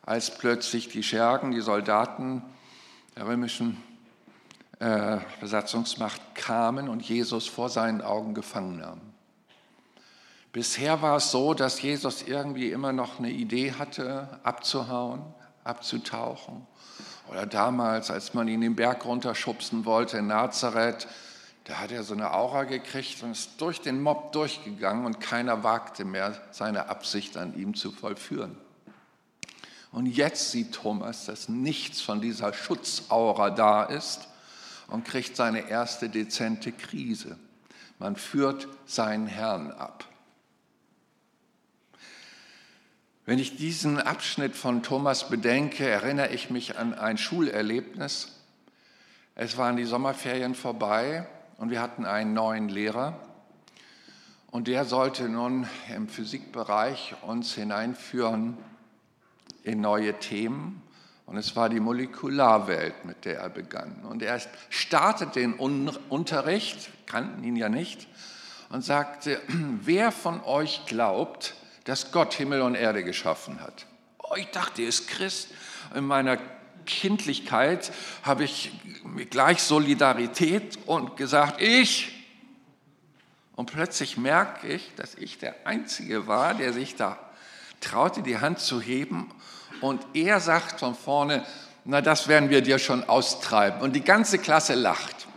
[0.03, 2.43] als plötzlich die Schergen, die Soldaten
[3.15, 3.81] der römischen
[4.79, 9.13] äh, Besatzungsmacht kamen und Jesus vor seinen Augen gefangen nahmen.
[10.51, 15.21] Bisher war es so, dass Jesus irgendwie immer noch eine Idee hatte, abzuhauen,
[15.69, 16.65] abzutauchen.
[17.29, 21.07] Oder damals, als man ihn den Berg runterschubsen wollte in Nazareth,
[21.65, 25.63] da hat er so eine Aura gekriegt und ist durch den Mob durchgegangen und keiner
[25.63, 28.57] wagte mehr, seine Absicht an ihm zu vollführen.
[29.91, 34.27] Und jetzt sieht Thomas, dass nichts von dieser Schutzaura da ist
[34.87, 37.37] und kriegt seine erste dezente Krise.
[37.99, 40.05] Man führt seinen Herrn ab.
[43.29, 48.29] Wenn ich diesen Abschnitt von Thomas bedenke, erinnere ich mich an ein Schulerlebnis.
[49.35, 51.27] Es waren die Sommerferien vorbei
[51.59, 53.19] und wir hatten einen neuen Lehrer
[54.49, 58.57] und der sollte nun im Physikbereich uns hineinführen
[59.61, 60.81] in neue Themen
[61.27, 64.05] und es war die Molekularwelt, mit der er begann.
[64.09, 68.07] Und er startete den Unterricht, kannten ihn ja nicht,
[68.71, 69.39] und sagte,
[69.83, 71.53] wer von euch glaubt,
[71.89, 73.87] dass Gott Himmel und Erde geschaffen hat?
[74.19, 75.47] Oh, ich dachte, er ist Christ.
[75.95, 76.37] In meiner
[76.85, 78.71] Kindlichkeit habe ich
[79.31, 82.27] gleich Solidarität und gesagt, ich.
[83.55, 87.17] Und plötzlich merke ich, dass ich der Einzige war, der sich da
[87.81, 89.33] traute, die Hand zu heben.
[89.81, 91.43] Und er sagt von vorne,
[91.85, 93.81] na das werden wir dir schon austreiben.
[93.81, 95.27] Und die ganze Klasse lacht.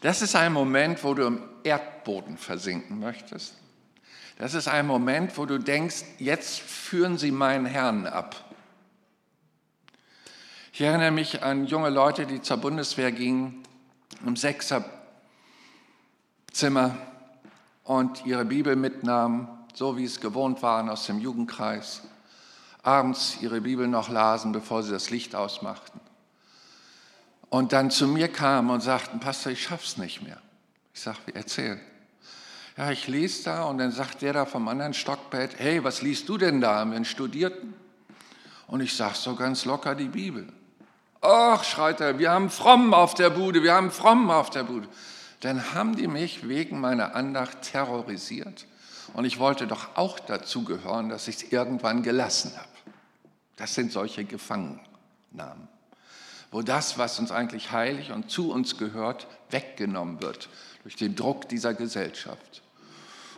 [0.00, 3.54] Das ist ein Moment, wo du im Erdboden versinken möchtest.
[4.38, 8.36] Das ist ein Moment, wo du denkst, jetzt führen sie meinen Herrn ab.
[10.72, 13.62] Ich erinnere mich an junge Leute, die zur Bundeswehr gingen,
[14.24, 16.96] im Sechserzimmer
[17.84, 22.02] und ihre Bibel mitnahmen, so wie es gewohnt waren aus dem Jugendkreis,
[22.82, 26.00] abends ihre Bibel noch lasen, bevor sie das Licht ausmachten.
[27.48, 30.40] Und dann zu mir kamen und sagten, Pastor, ich schaff's nicht mehr.
[30.94, 31.80] Ich sagte, erzähl.
[32.76, 36.28] Ja, ich lese da und dann sagt der da vom anderen Stockbett, hey, was liest
[36.28, 36.76] du denn da?
[36.76, 37.74] Haben wir einen Studierten?
[38.66, 40.48] Und ich sage so ganz locker die Bibel.
[41.20, 44.88] Ach, schreit er, wir haben Fromm auf der Bude, wir haben Fromm auf der Bude.
[45.40, 48.66] Dann haben die mich wegen meiner Andacht terrorisiert.
[49.12, 52.68] Und ich wollte doch auch dazu gehören, dass ich es irgendwann gelassen habe.
[53.56, 55.68] Das sind solche Gefangennahmen,
[56.50, 60.48] wo das, was uns eigentlich heilig und zu uns gehört, weggenommen wird
[60.82, 62.62] durch den Druck dieser Gesellschaft.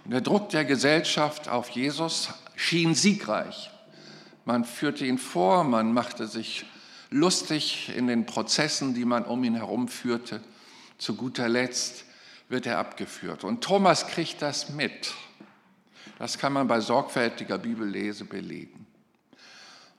[0.04, 3.70] Und der Druck der Gesellschaft auf Jesus schien siegreich.
[4.44, 6.66] Man führte ihn vor, man machte sich
[7.10, 10.42] lustig in den Prozessen, die man um ihn herum führte.
[10.98, 12.04] Zu guter Letzt
[12.48, 13.44] wird er abgeführt.
[13.44, 15.14] Und Thomas kriegt das mit.
[16.18, 18.86] Das kann man bei sorgfältiger Bibellese belegen.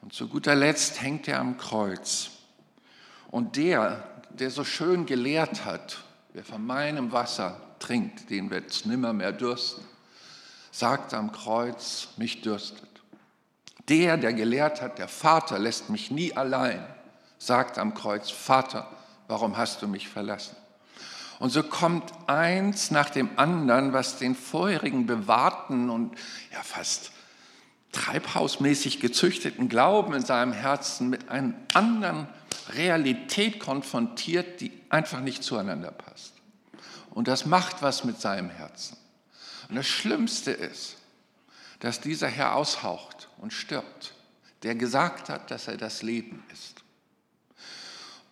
[0.01, 2.29] Und zu guter Letzt hängt er am Kreuz.
[3.31, 6.03] Und der, der so schön gelehrt hat,
[6.35, 9.85] wer von meinem Wasser trinkt, den wird es nimmer mehr dürsten,
[10.69, 12.89] sagt am Kreuz, mich dürstet.
[13.87, 16.85] Der, der gelehrt hat, der Vater lässt mich nie allein,
[17.37, 18.89] sagt am Kreuz, Vater,
[19.29, 20.57] warum hast du mich verlassen?
[21.39, 26.15] Und so kommt eins nach dem anderen, was den vorherigen bewahrten und
[26.51, 27.11] ja fast
[27.93, 32.27] treibhausmäßig gezüchteten Glauben in seinem Herzen mit einer anderen
[32.73, 36.33] Realität konfrontiert, die einfach nicht zueinander passt.
[37.11, 38.97] Und das macht was mit seinem Herzen.
[39.69, 40.97] Und das Schlimmste ist,
[41.79, 44.13] dass dieser Herr aushaucht und stirbt,
[44.63, 46.83] der gesagt hat, dass er das Leben ist.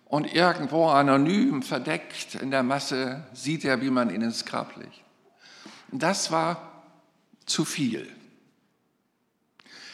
[0.05, 5.01] Und irgendwo anonym, verdeckt in der Masse, sieht er, wie man ihn ins Grab legt.
[5.91, 6.83] Das war
[7.45, 8.11] zu viel.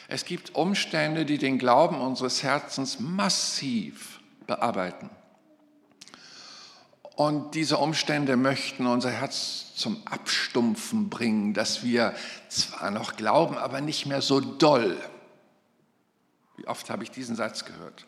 [0.08, 4.19] Es gibt Umstände, die den Glauben unseres Herzens massiv
[4.50, 5.10] bearbeiten.
[7.16, 12.16] Und diese Umstände möchten unser Herz zum Abstumpfen bringen, dass wir
[12.50, 14.98] zwar noch glauben, aber nicht mehr so doll.
[16.58, 18.06] Wie oft habe ich diesen Satz gehört?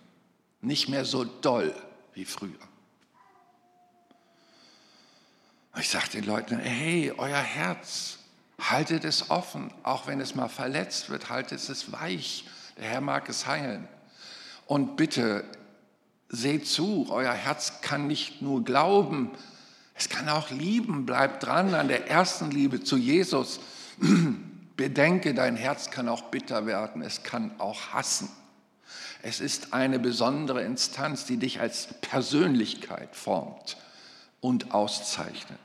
[0.62, 1.74] Nicht mehr so doll
[2.14, 2.52] wie früher.
[5.78, 8.20] Ich sage den Leuten, hey, euer Herz,
[8.60, 12.46] haltet es offen, auch wenn es mal verletzt wird, haltet es weich.
[12.78, 13.88] Der Herr mag es heilen.
[14.66, 15.44] Und bitte,
[16.32, 19.32] seht zu, euer Herz kann nicht nur glauben,
[20.02, 21.06] es kann auch lieben.
[21.06, 23.60] Bleibt dran an der ersten Liebe zu Jesus.
[24.76, 28.28] Bedenke, dein Herz kann auch bitter werden, es kann auch hassen.
[29.22, 33.78] Es ist eine besondere Instanz, die dich als Persönlichkeit formt
[34.40, 35.60] und auszeichnet.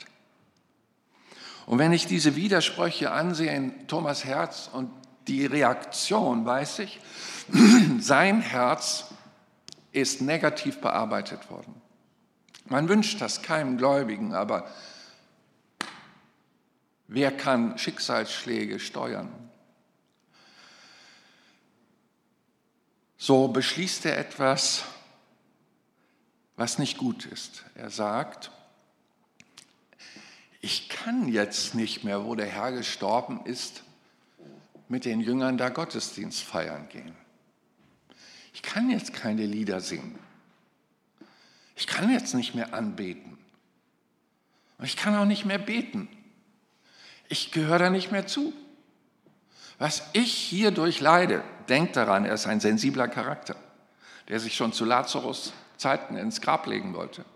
[1.64, 4.90] Und wenn ich diese Widersprüche ansehe in Thomas Herz und
[5.29, 7.00] die Reaktion, weiß ich,
[8.00, 9.07] sein Herz
[9.96, 11.80] ist negativ bearbeitet worden.
[12.66, 14.70] Man wünscht das keinem Gläubigen, aber
[17.06, 19.32] wer kann Schicksalsschläge steuern?
[23.16, 24.85] So beschließt er etwas,
[26.56, 27.64] was nicht gut ist.
[27.74, 28.50] Er sagt,
[30.61, 33.82] ich kann jetzt nicht mehr, wo der Herr gestorben ist,
[34.88, 37.25] mit den Jüngern da Gottesdienst feiern gehen.
[38.56, 40.18] Ich kann jetzt keine Lieder singen.
[41.76, 43.36] Ich kann jetzt nicht mehr anbeten.
[44.78, 46.08] Und ich kann auch nicht mehr beten.
[47.28, 48.54] Ich gehöre da nicht mehr zu.
[49.76, 53.56] Was ich hier durchleide, denkt daran, er ist ein sensibler Charakter,
[54.28, 57.26] der sich schon zu Lazarus Zeiten ins Grab legen wollte.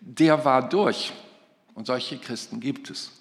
[0.00, 1.12] Der war durch.
[1.74, 3.12] Und solche Christen gibt es,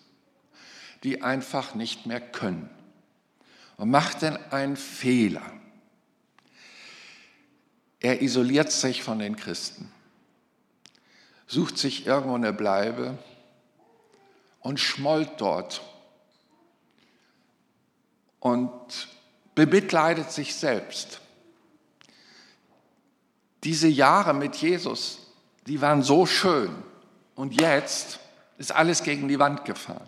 [1.04, 2.72] die einfach nicht mehr können.
[3.76, 5.57] Und macht denn einen Fehler.
[8.00, 9.92] Er isoliert sich von den Christen,
[11.48, 13.18] sucht sich irgendwo eine Bleibe
[14.60, 15.82] und schmollt dort
[18.40, 19.08] und
[19.56, 21.20] bemitleidet sich selbst.
[23.64, 25.20] Diese Jahre mit Jesus,
[25.66, 26.72] die waren so schön
[27.36, 28.20] und jetzt
[28.58, 30.08] ist alles gegen die Wand gefahren.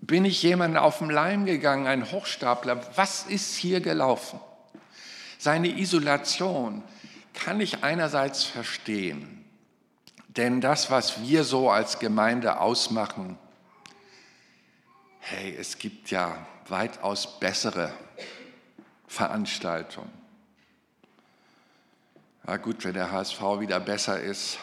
[0.00, 2.80] Bin ich jemandem auf den Leim gegangen, ein Hochstapler?
[2.96, 4.40] Was ist hier gelaufen?
[5.40, 6.82] Seine Isolation
[7.32, 9.42] kann ich einerseits verstehen,
[10.28, 13.38] denn das, was wir so als Gemeinde ausmachen,
[15.20, 17.90] hey, es gibt ja weitaus bessere
[19.06, 20.12] Veranstaltungen.
[22.46, 24.58] Ja gut, wenn der HSV wieder besser ist,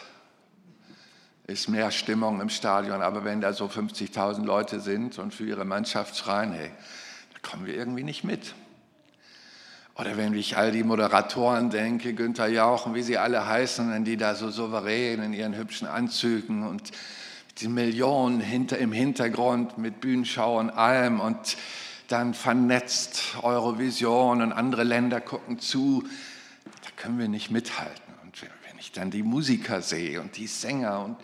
[1.48, 3.02] ist mehr Stimmung im Stadion.
[3.02, 6.70] Aber wenn da so 50.000 Leute sind und für ihre Mannschaft schreien, hey,
[7.32, 8.54] da kommen wir irgendwie nicht mit.
[9.98, 14.16] Oder wenn ich all die Moderatoren denke, Günther Jauch und wie sie alle heißen, die
[14.16, 16.92] da so souverän in ihren hübschen Anzügen und
[17.58, 21.56] die Millionen hinter, im Hintergrund mit Bühnenschau und allem und
[22.06, 26.04] dann vernetzt Eurovision und andere Länder gucken zu,
[26.64, 28.08] da können wir nicht mithalten
[28.88, 31.16] ich dann die Musiker sehe und die Sänger und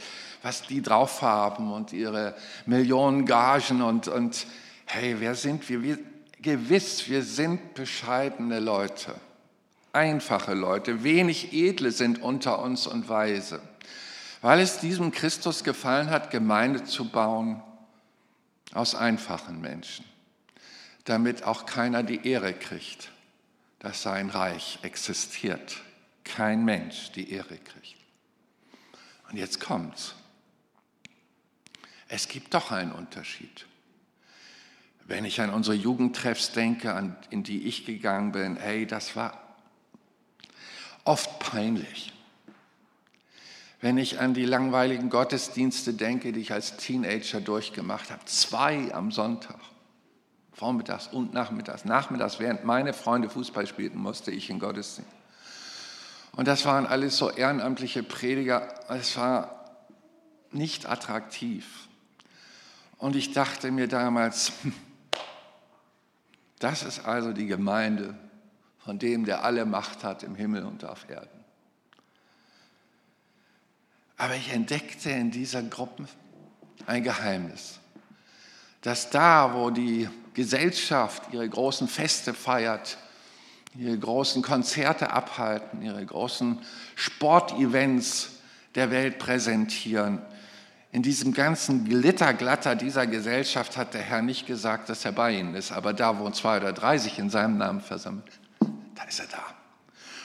[0.43, 4.47] was die drauf haben und ihre Millionen Gagen und, und
[4.85, 5.83] hey, wer sind wir?
[5.83, 5.99] wir?
[6.41, 9.15] Gewiss, wir sind bescheidene Leute,
[9.93, 13.61] einfache Leute, wenig edle sind unter uns und weise,
[14.43, 17.63] weil es diesem Christus gefallen hat, Gemeinde zu bauen
[18.73, 20.05] aus einfachen Menschen,
[21.05, 23.11] damit auch keiner die Ehre kriegt,
[23.79, 25.77] dass sein Reich existiert
[26.25, 27.97] kein Mensch die Ehre kriegt.
[29.31, 30.15] Und jetzt kommt's.
[32.09, 33.67] Es gibt doch einen Unterschied.
[35.07, 39.39] Wenn ich an unsere Jugendtreffs denke, an, in die ich gegangen bin, hey, das war
[41.05, 42.13] oft peinlich.
[43.81, 49.13] Wenn ich an die langweiligen Gottesdienste denke, die ich als Teenager durchgemacht habe, zwei am
[49.13, 49.59] Sonntag,
[50.55, 51.85] vormittags und nachmittags.
[51.85, 55.11] Nachmittags, während meine Freunde Fußball spielten, musste ich in Gottesdienst.
[56.33, 58.75] Und das waren alles so ehrenamtliche Prediger.
[58.89, 59.77] Es war
[60.51, 61.89] nicht attraktiv.
[62.97, 64.53] Und ich dachte mir damals,
[66.59, 68.15] das ist also die Gemeinde
[68.79, 71.45] von dem, der alle Macht hat im Himmel und auf Erden.
[74.17, 76.07] Aber ich entdeckte in dieser Gruppe
[76.87, 77.81] ein Geheimnis,
[78.83, 82.99] dass da, wo die Gesellschaft ihre großen Feste feiert,
[83.77, 86.61] ihre großen Konzerte abhalten, ihre großen
[86.95, 88.31] Sportevents
[88.75, 90.21] der Welt präsentieren,
[90.95, 95.57] in diesem ganzen Glitterglatter dieser Gesellschaft hat der Herr nicht gesagt, dass er bei ihnen
[95.57, 98.23] ist, aber da, wo zwei oder drei sich in seinem Namen versammeln,
[98.95, 99.43] da ist er da.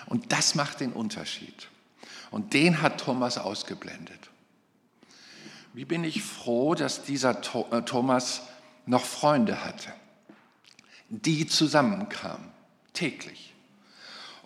[0.06, 1.70] Und das macht den Unterschied.
[2.30, 4.30] Und den hat Thomas ausgeblendet.
[5.74, 7.32] Wie bin ich froh, dass dieser
[7.72, 8.44] äh, Thomas
[8.86, 9.92] noch Freunde hatte,
[11.10, 12.48] die zusammenkamen,
[12.94, 13.56] täglich.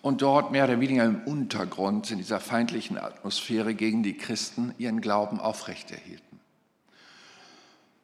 [0.04, 5.00] Und dort mehr oder weniger im Untergrund in dieser feindlichen Atmosphäre gegen die Christen ihren
[5.00, 6.40] Glauben aufrechterhielten.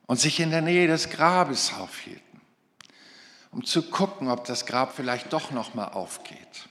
[0.07, 2.41] Und sich in der Nähe des Grabes aufhielten,
[3.51, 6.71] um zu gucken, ob das Grab vielleicht doch noch mal aufgeht.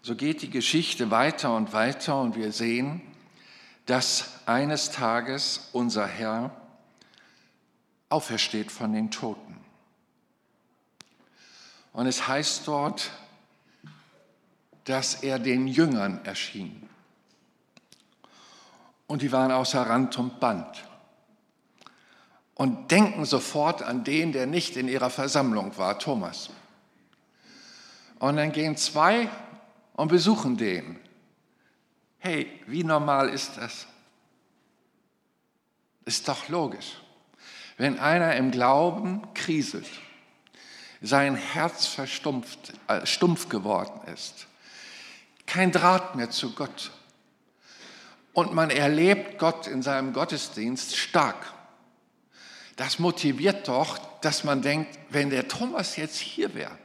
[0.00, 3.02] So geht die Geschichte weiter und weiter und wir sehen,
[3.84, 6.56] dass eines Tages unser Herr
[8.08, 9.58] aufersteht von den Toten.
[11.92, 13.10] Und es heißt dort,
[14.88, 16.88] dass er den Jüngern erschien.
[19.06, 20.84] Und die waren außer Rand und Band.
[22.54, 26.50] Und denken sofort an den, der nicht in ihrer Versammlung war, Thomas.
[28.18, 29.28] Und dann gehen zwei
[29.92, 30.98] und besuchen den.
[32.18, 33.86] Hey, wie normal ist das?
[36.04, 36.96] Ist doch logisch.
[37.76, 39.88] Wenn einer im Glauben kriselt,
[41.00, 44.47] sein Herz verstumpft, äh, stumpf geworden ist,
[45.48, 46.90] kein Draht mehr zu Gott
[48.34, 51.52] und man erlebt Gott in seinem Gottesdienst stark,
[52.76, 56.78] das motiviert doch, dass man denkt, wenn der Thomas jetzt hier wäre,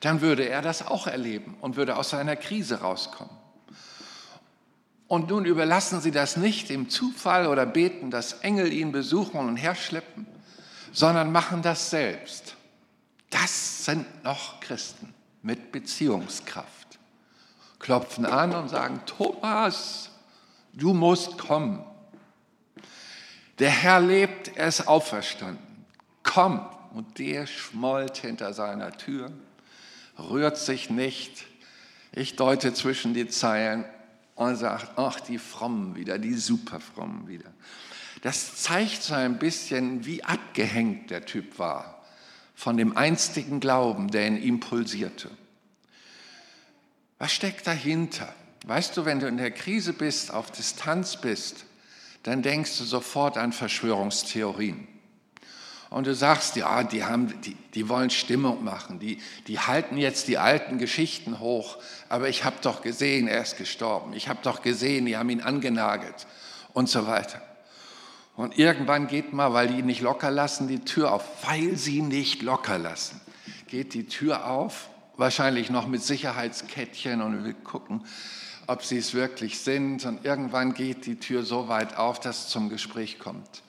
[0.00, 3.36] dann würde er das auch erleben und würde aus seiner Krise rauskommen.
[5.08, 9.56] Und nun überlassen Sie das nicht dem Zufall oder beten, dass Engel ihn besuchen und
[9.56, 10.26] herschleppen,
[10.92, 12.54] sondern machen das selbst.
[13.30, 15.12] Das sind noch Christen
[15.42, 16.81] mit Beziehungskraft.
[17.82, 20.10] Klopfen an und sagen, Thomas,
[20.72, 21.84] du musst kommen.
[23.58, 25.84] Der Herr lebt, er ist auferstanden.
[26.22, 26.66] Komm.
[26.94, 29.32] Und der schmollt hinter seiner Tür,
[30.18, 31.46] rührt sich nicht.
[32.12, 33.86] Ich deute zwischen die Zeilen,
[34.34, 37.50] und sagt, ach, die Frommen wieder, die Superfrommen wieder.
[38.22, 42.02] Das zeigt so ein bisschen, wie abgehängt der Typ war
[42.54, 45.30] von dem einstigen Glauben, der in ihm pulsierte.
[47.22, 48.34] Was steckt dahinter?
[48.66, 51.66] Weißt du, wenn du in der Krise bist, auf Distanz bist,
[52.24, 54.88] dann denkst du sofort an Verschwörungstheorien.
[55.90, 60.26] Und du sagst, ja, die, haben, die, die wollen Stimmung machen, die, die halten jetzt
[60.26, 64.60] die alten Geschichten hoch, aber ich habe doch gesehen, er ist gestorben, ich habe doch
[64.60, 66.26] gesehen, die haben ihn angenagelt.
[66.72, 67.40] Und so weiter.
[68.34, 72.02] Und irgendwann geht mal, weil die ihn nicht locker lassen, die Tür auf, weil sie
[72.02, 73.20] nicht locker lassen,
[73.68, 78.04] geht die Tür auf, wahrscheinlich noch mit Sicherheitskettchen und wir gucken,
[78.66, 80.04] ob sie es wirklich sind.
[80.04, 83.62] Und irgendwann geht die Tür so weit auf, dass es zum Gespräch kommt.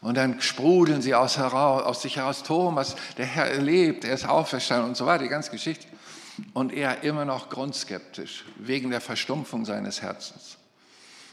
[0.00, 4.26] Und dann sprudeln sie aus, heraus, aus sich heraus, Thomas, der Herr lebt, er ist
[4.26, 5.86] auferstanden und so weiter, die ganze Geschichte.
[6.54, 10.56] Und er immer noch grundskeptisch wegen der Verstumpfung seines Herzens.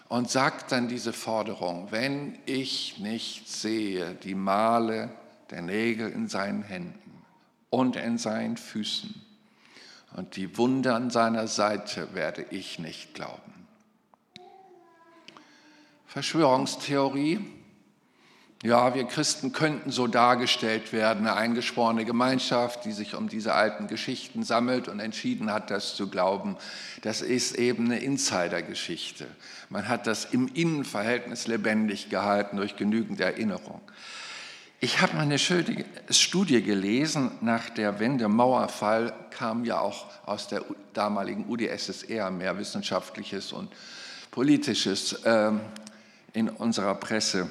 [0.09, 5.09] Und sagt dann diese Forderung, wenn ich nicht sehe die Male
[5.49, 7.23] der Nägel in seinen Händen
[7.69, 9.26] und in seinen Füßen
[10.15, 13.57] und die Wunder an seiner Seite, werde ich nicht glauben.
[16.07, 17.39] Verschwörungstheorie,
[18.63, 23.87] ja, wir Christen könnten so dargestellt werden, eine eingeschworene Gemeinschaft, die sich um diese alten
[23.87, 26.57] Geschichten sammelt und entschieden hat, das zu glauben.
[27.03, 29.27] Das ist eben eine Insidergeschichte.
[29.69, 33.81] Man hat das im Innenverhältnis lebendig gehalten durch genügend Erinnerung.
[34.79, 40.63] Ich habe mal eine schöne Studie gelesen, nach der Wende-Mauerfall kam ja auch aus der
[40.93, 43.73] damaligen UdSSR mehr Wissenschaftliches und
[44.29, 45.51] Politisches äh,
[46.33, 47.49] in unserer Presse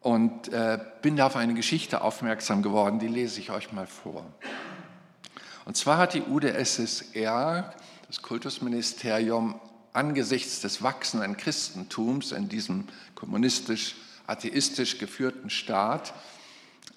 [0.00, 4.24] und äh, bin da auf eine Geschichte aufmerksam geworden, die lese ich euch mal vor.
[5.64, 7.74] Und zwar hat die UdSSR,
[8.06, 9.60] das Kultusministerium,
[9.92, 12.84] angesichts des wachsenden Christentums in diesem
[14.28, 16.12] kommunistisch-atheistisch geführten Staat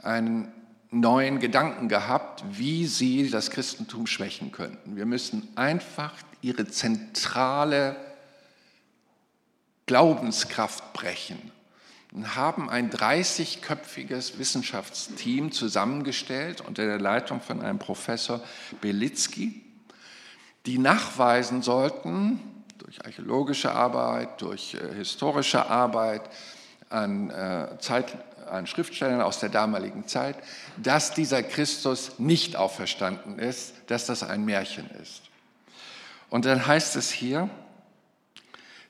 [0.03, 0.51] einen
[0.91, 4.97] neuen Gedanken gehabt, wie sie das Christentum schwächen könnten.
[4.97, 7.95] Wir müssen einfach ihre zentrale
[9.85, 11.51] Glaubenskraft brechen
[12.11, 18.41] und haben ein 30-köpfiges Wissenschaftsteam zusammengestellt unter der Leitung von einem Professor
[18.81, 19.61] Belitzky,
[20.65, 22.41] die nachweisen sollten,
[22.79, 26.29] durch archäologische Arbeit, durch äh, historische Arbeit
[26.91, 28.17] an, äh, Zeit,
[28.49, 30.35] an Schriftstellern aus der damaligen Zeit,
[30.77, 35.23] dass dieser Christus nicht auferstanden ist, dass das ein Märchen ist.
[36.29, 37.49] Und dann heißt es hier,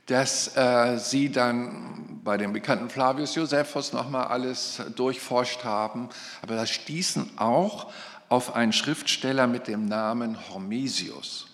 [0.05, 6.09] dass äh, sie dann bei dem bekannten Flavius Josephus nochmal alles durchforscht haben.
[6.41, 7.91] Aber da stießen auch
[8.29, 11.47] auf einen Schriftsteller mit dem Namen Hormesius.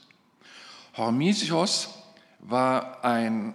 [0.96, 1.90] Hormesius
[2.40, 3.54] war ein,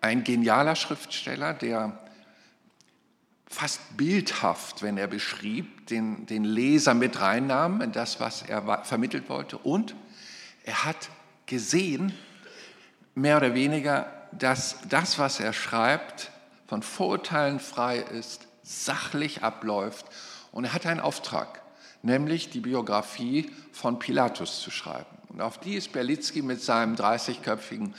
[0.00, 1.98] ein genialer Schriftsteller, der
[3.48, 9.28] fast bildhaft, wenn er beschrieb, den, den Leser mit reinnahm in das, was er vermittelt
[9.28, 9.56] wollte.
[9.58, 9.94] Und
[10.64, 11.08] er hat
[11.46, 12.12] gesehen,
[13.14, 16.30] mehr oder weniger, dass das, was er schreibt,
[16.66, 20.06] von Vorurteilen frei ist, sachlich abläuft.
[20.52, 21.62] Und er hat einen Auftrag,
[22.02, 25.17] nämlich die Biografie von Pilatus zu schreiben.
[25.28, 27.92] Und auf die ist Berlitzky mit seinem 30-köpfigen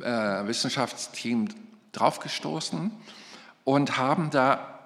[0.00, 1.48] äh, Wissenschaftsteam
[1.92, 2.90] draufgestoßen
[3.64, 4.78] und haben da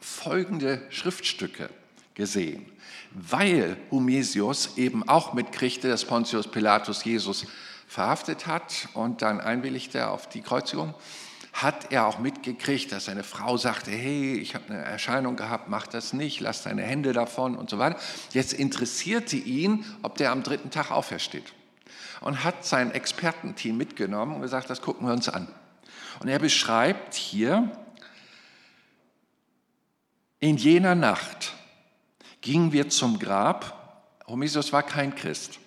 [0.00, 1.68] folgende Schriftstücke
[2.14, 2.66] gesehen.
[3.12, 7.46] Weil Humesius eben auch mitkriegte, dass Pontius Pilatus Jesus
[7.86, 10.94] verhaftet hat und dann einwilligte auf die Kreuzigung,
[11.62, 15.86] hat er auch mitgekriegt, dass seine Frau sagte, hey, ich habe eine Erscheinung gehabt, mach
[15.86, 17.98] das nicht, lass deine Hände davon und so weiter.
[18.32, 21.52] Jetzt interessierte ihn, ob der am dritten Tag aufersteht.
[22.20, 25.48] Und hat sein Expertenteam mitgenommen und gesagt, das gucken wir uns an.
[26.20, 27.70] Und er beschreibt hier,
[30.40, 31.54] in jener Nacht
[32.40, 35.58] gingen wir zum Grab, Homesius war kein Christ,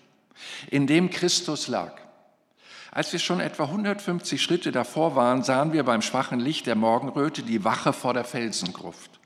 [0.70, 2.01] in dem Christus lag.
[2.94, 7.42] Als wir schon etwa 150 Schritte davor waren, sahen wir beim schwachen Licht der Morgenröte
[7.42, 9.22] die Wache vor der Felsengruft.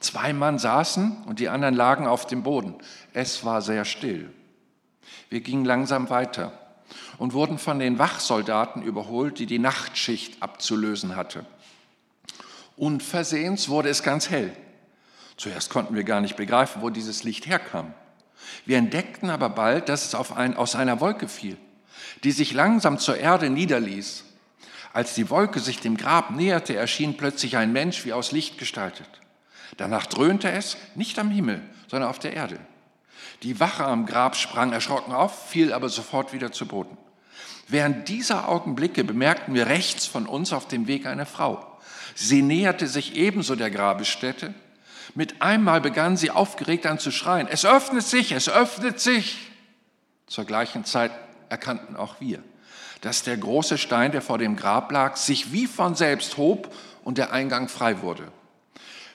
[0.00, 2.74] Zwei Mann saßen und die anderen lagen auf dem Boden.
[3.12, 4.32] Es war sehr still.
[5.30, 6.52] Wir gingen langsam weiter
[7.16, 11.46] und wurden von den Wachsoldaten überholt, die die Nachtschicht abzulösen hatte.
[12.76, 14.56] Unversehens wurde es ganz hell.
[15.36, 17.94] Zuerst konnten wir gar nicht begreifen, wo dieses Licht herkam.
[18.66, 21.56] Wir entdeckten aber bald, dass es ein, aus einer Wolke fiel
[22.22, 24.24] die sich langsam zur Erde niederließ.
[24.92, 29.08] Als die Wolke sich dem Grab näherte, erschien plötzlich ein Mensch wie aus Licht gestaltet.
[29.76, 32.58] Danach dröhnte es, nicht am Himmel, sondern auf der Erde.
[33.42, 36.96] Die Wache am Grab sprang erschrocken auf, fiel aber sofort wieder zu Boden.
[37.68, 41.66] Während dieser Augenblicke bemerkten wir rechts von uns auf dem Weg eine Frau.
[42.14, 44.54] Sie näherte sich ebenso der Grabesstätte.
[45.14, 47.48] Mit einmal begann sie aufgeregt an zu schreien.
[47.48, 49.50] Es öffnet sich, es öffnet sich.
[50.26, 51.12] Zur gleichen Zeit
[51.48, 52.42] erkannten auch wir,
[53.00, 57.18] dass der große Stein, der vor dem Grab lag, sich wie von selbst hob und
[57.18, 58.30] der Eingang frei wurde.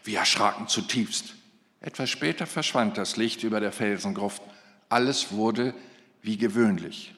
[0.03, 1.35] Wir erschraken zutiefst.
[1.81, 4.41] Etwas später verschwand das Licht über der Felsengruft.
[4.89, 5.73] Alles wurde
[6.21, 7.15] wie gewöhnlich.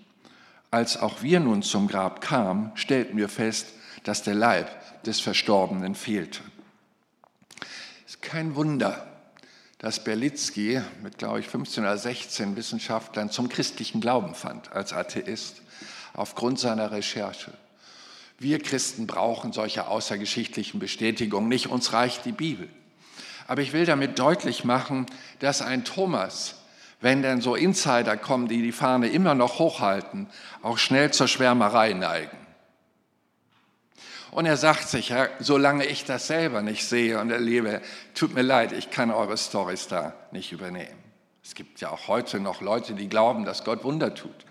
[0.69, 3.67] Als auch wir nun zum Grab kamen, stellten wir fest,
[4.03, 6.41] dass der Leib des Verstorbenen fehlte.
[8.05, 9.10] Es ist kein Wunder,
[9.81, 15.63] dass Berlitzky mit, glaube ich, 15 oder 16 Wissenschaftlern zum christlichen Glauben fand als Atheist,
[16.13, 17.51] aufgrund seiner Recherche.
[18.37, 22.69] Wir Christen brauchen solche außergeschichtlichen Bestätigungen nicht, uns reicht die Bibel.
[23.47, 25.07] Aber ich will damit deutlich machen,
[25.39, 26.57] dass ein Thomas,
[26.99, 30.27] wenn denn so Insider kommen, die die Fahne immer noch hochhalten,
[30.61, 32.37] auch schnell zur Schwärmerei neigen.
[34.31, 37.81] Und er sagt sich, Herr, solange ich das selber nicht sehe und erlebe,
[38.15, 40.97] tut mir leid, ich kann eure Storys da nicht übernehmen.
[41.43, 44.45] Es gibt ja auch heute noch Leute, die glauben, dass Gott Wunder tut.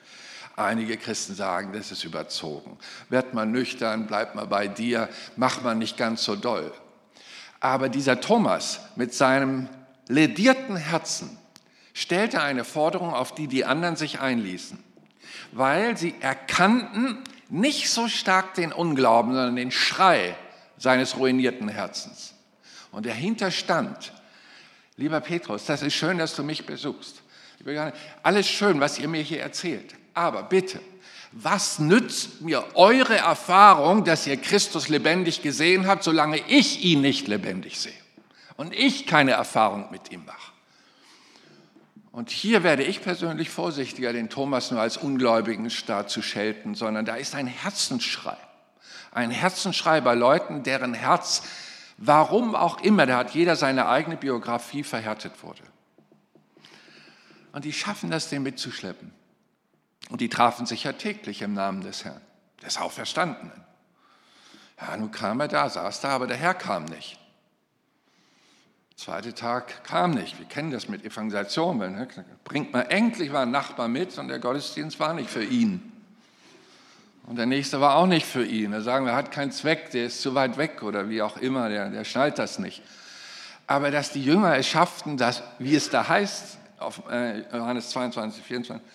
[0.57, 2.76] Einige Christen sagen, das ist überzogen.
[3.09, 6.72] Werd mal nüchtern, bleib mal bei dir, mach mal nicht ganz so doll.
[7.61, 9.68] Aber dieser Thomas mit seinem
[10.09, 11.39] ledierten Herzen
[11.95, 14.78] stellte eine Forderung, auf die die anderen sich einließen,
[15.53, 17.18] weil sie erkannten,
[17.51, 20.36] nicht so stark den Unglauben, sondern den Schrei
[20.78, 22.34] seines ruinierten Herzens.
[22.92, 24.12] Und dahinter stand,
[24.96, 27.22] lieber Petrus, das ist schön, dass du mich besuchst.
[28.22, 29.94] Alles schön, was ihr mir hier erzählt.
[30.14, 30.80] Aber bitte,
[31.32, 37.28] was nützt mir eure Erfahrung, dass ihr Christus lebendig gesehen habt, solange ich ihn nicht
[37.28, 37.92] lebendig sehe
[38.57, 40.49] und ich keine Erfahrung mit ihm mache?
[42.12, 47.04] Und hier werde ich persönlich vorsichtiger, den Thomas nur als ungläubigen Staat zu schelten, sondern
[47.04, 48.36] da ist ein Herzensschrei.
[49.12, 51.42] Ein Herzensschrei bei Leuten, deren Herz,
[51.98, 55.62] warum auch immer, da hat jeder seine eigene Biografie verhärtet wurde.
[57.52, 59.12] Und die schaffen das, den mitzuschleppen.
[60.08, 62.20] Und die trafen sich ja täglich im Namen des Herrn,
[62.62, 63.64] des Auferstandenen.
[64.80, 67.20] Ja, nun kam er da, saß da, aber der Herr kam nicht.
[69.01, 70.38] Zweiter Tag kam nicht.
[70.38, 71.78] Wir kennen das mit Evangelisation.
[71.78, 72.07] Ne?
[72.44, 75.90] Bringt man endlich mal einen Nachbar mit und der Gottesdienst war nicht für ihn.
[77.26, 78.72] Und der nächste war auch nicht für ihn.
[78.72, 81.70] Da sagen wir, hat keinen Zweck, der ist zu weit weg oder wie auch immer,
[81.70, 82.82] der, der schnallt das nicht.
[83.66, 88.44] Aber dass die Jünger es schafften, dass, wie es da heißt, auf äh, Johannes 22,
[88.44, 88.86] 24,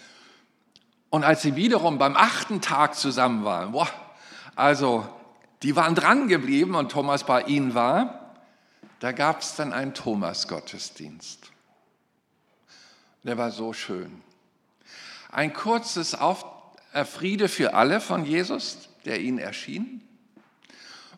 [1.10, 3.90] und als sie wiederum beim achten Tag zusammen waren, boah,
[4.56, 5.10] Also,
[5.64, 8.25] die waren dran geblieben und Thomas bei ihnen war.
[9.06, 11.52] Da gab es dann einen Thomas-Gottesdienst.
[13.22, 14.24] Der war so schön.
[15.32, 16.44] Ein kurzes Auf
[16.92, 20.02] äh, Friede für alle von Jesus, der ihnen erschien.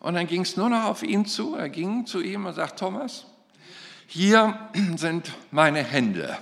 [0.00, 1.54] Und dann ging es nur noch auf ihn zu.
[1.54, 3.24] Er ging zu ihm und sagt, Thomas,
[4.06, 6.36] hier sind meine Hände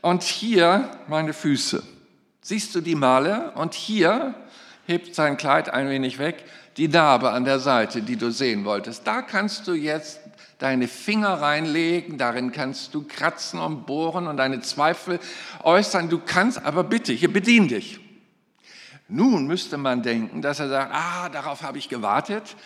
[0.00, 1.82] und hier meine Füße.
[2.40, 3.50] Siehst du die Male?
[3.50, 4.34] Und hier
[4.86, 6.42] hebt sein Kleid ein wenig weg,
[6.76, 9.06] die Narbe an der Seite, die du sehen wolltest.
[9.06, 10.20] Da kannst du jetzt
[10.58, 15.18] deine Finger reinlegen, darin kannst du kratzen und bohren und deine Zweifel
[15.62, 16.08] äußern.
[16.08, 17.98] Du kannst, aber bitte, hier bedien dich.
[19.08, 22.56] Nun müsste man denken, dass er sagt, ah, darauf habe ich gewartet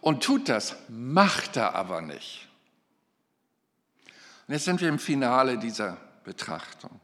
[0.00, 2.46] und tut das, macht er aber nicht.
[4.46, 7.00] Und jetzt sind wir im Finale dieser Betrachtung.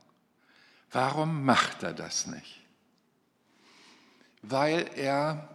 [0.93, 2.61] Warum macht er das nicht?
[4.43, 5.49] Weil er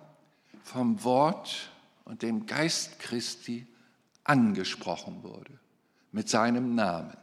[0.64, 1.70] vom Wort
[2.05, 3.68] und dem Geist Christi
[4.24, 5.59] angesprochen wurde
[6.12, 7.16] mit seinem Namen.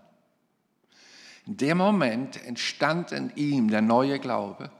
[1.47, 4.71] In dem Moment entstand in ihm der neue Glaube.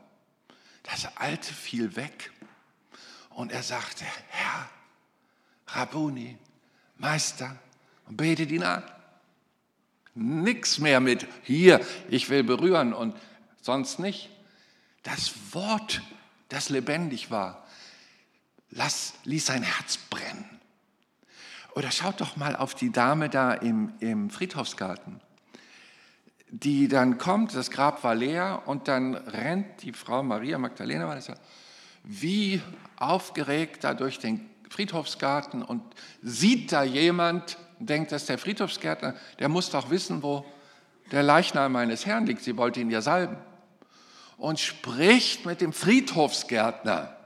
[0.83, 2.31] Das Alte fiel weg
[3.31, 4.69] und er sagte, Herr,
[5.69, 6.37] Rabuni,
[6.97, 7.57] Meister,
[8.07, 8.83] und betet ihn an.
[10.15, 13.15] Nichts mehr mit hier, ich will berühren und
[13.61, 14.31] sonst nicht.
[15.03, 16.03] Das Wort,
[16.49, 17.68] das lebendig war,
[18.79, 20.49] lass, ließ sein Herz brennen.
[21.75, 25.21] Oder schaut doch mal auf die Dame da im, im Friedhofsgarten,
[26.49, 31.17] die dann kommt, das Grab war leer und dann rennt die Frau Maria Magdalena, war
[31.17, 31.35] das ja,
[32.05, 32.63] wie
[32.97, 35.83] aufgeregt da durch den Friedhofsgarten und
[36.23, 40.45] sieht da jemand, denkt, dass der Friedhofsgärtner, der muss doch wissen, wo
[41.11, 42.43] der Leichnam meines Herrn liegt.
[42.43, 43.37] Sie wollte ihn ja salben.
[44.37, 47.18] Und spricht mit dem Friedhofsgärtner.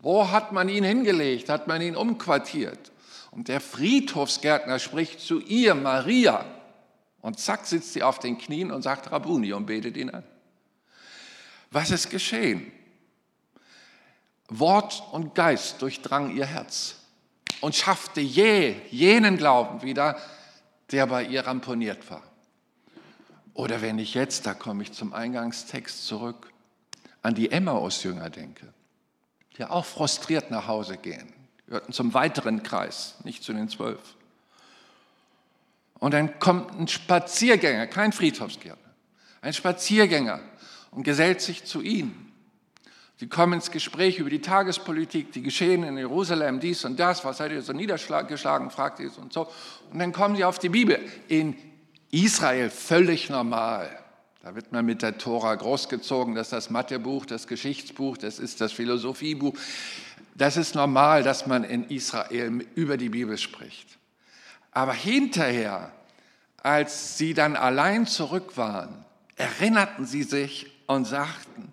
[0.00, 1.48] Wo hat man ihn hingelegt?
[1.48, 2.92] Hat man ihn umquartiert?
[3.30, 6.44] Und der Friedhofsgärtner spricht zu ihr, Maria.
[7.20, 10.24] Und zack sitzt sie auf den Knien und sagt Rabuni und betet ihn an.
[11.70, 12.72] Was ist geschehen?
[14.48, 16.96] Wort und Geist durchdrang ihr Herz
[17.60, 20.18] und schaffte je jenen Glauben wieder,
[20.92, 22.22] der bei ihr ramponiert war.
[23.54, 26.52] Oder wenn ich jetzt, da komme ich zum Eingangstext zurück,
[27.22, 28.72] an die Emmaus-Jünger denke,
[29.56, 31.32] die auch frustriert nach Hause gehen,
[31.66, 34.00] gehörten zum weiteren Kreis, nicht zu den zwölf.
[35.98, 38.92] Und dann kommt ein Spaziergänger, kein Friedhofsgärtner,
[39.40, 40.40] ein Spaziergänger
[40.90, 42.26] und gesellt sich zu ihnen.
[43.18, 47.38] Sie kommen ins Gespräch über die Tagespolitik, die Geschehen in Jerusalem, dies und das, was
[47.38, 49.48] seid ihr so niedergeschlagen, fragt ihr und so.
[49.90, 51.00] Und dann kommen sie auf die Bibel.
[51.28, 51.56] In
[52.10, 54.05] Israel völlig normal.
[54.46, 58.60] Da wird man mit der Tora großgezogen, das ist das Mathebuch, das Geschichtsbuch, das ist
[58.60, 59.58] das Philosophiebuch.
[60.36, 63.98] Das ist normal, dass man in Israel über die Bibel spricht.
[64.70, 65.90] Aber hinterher,
[66.62, 71.72] als sie dann allein zurück waren, erinnerten sie sich und sagten,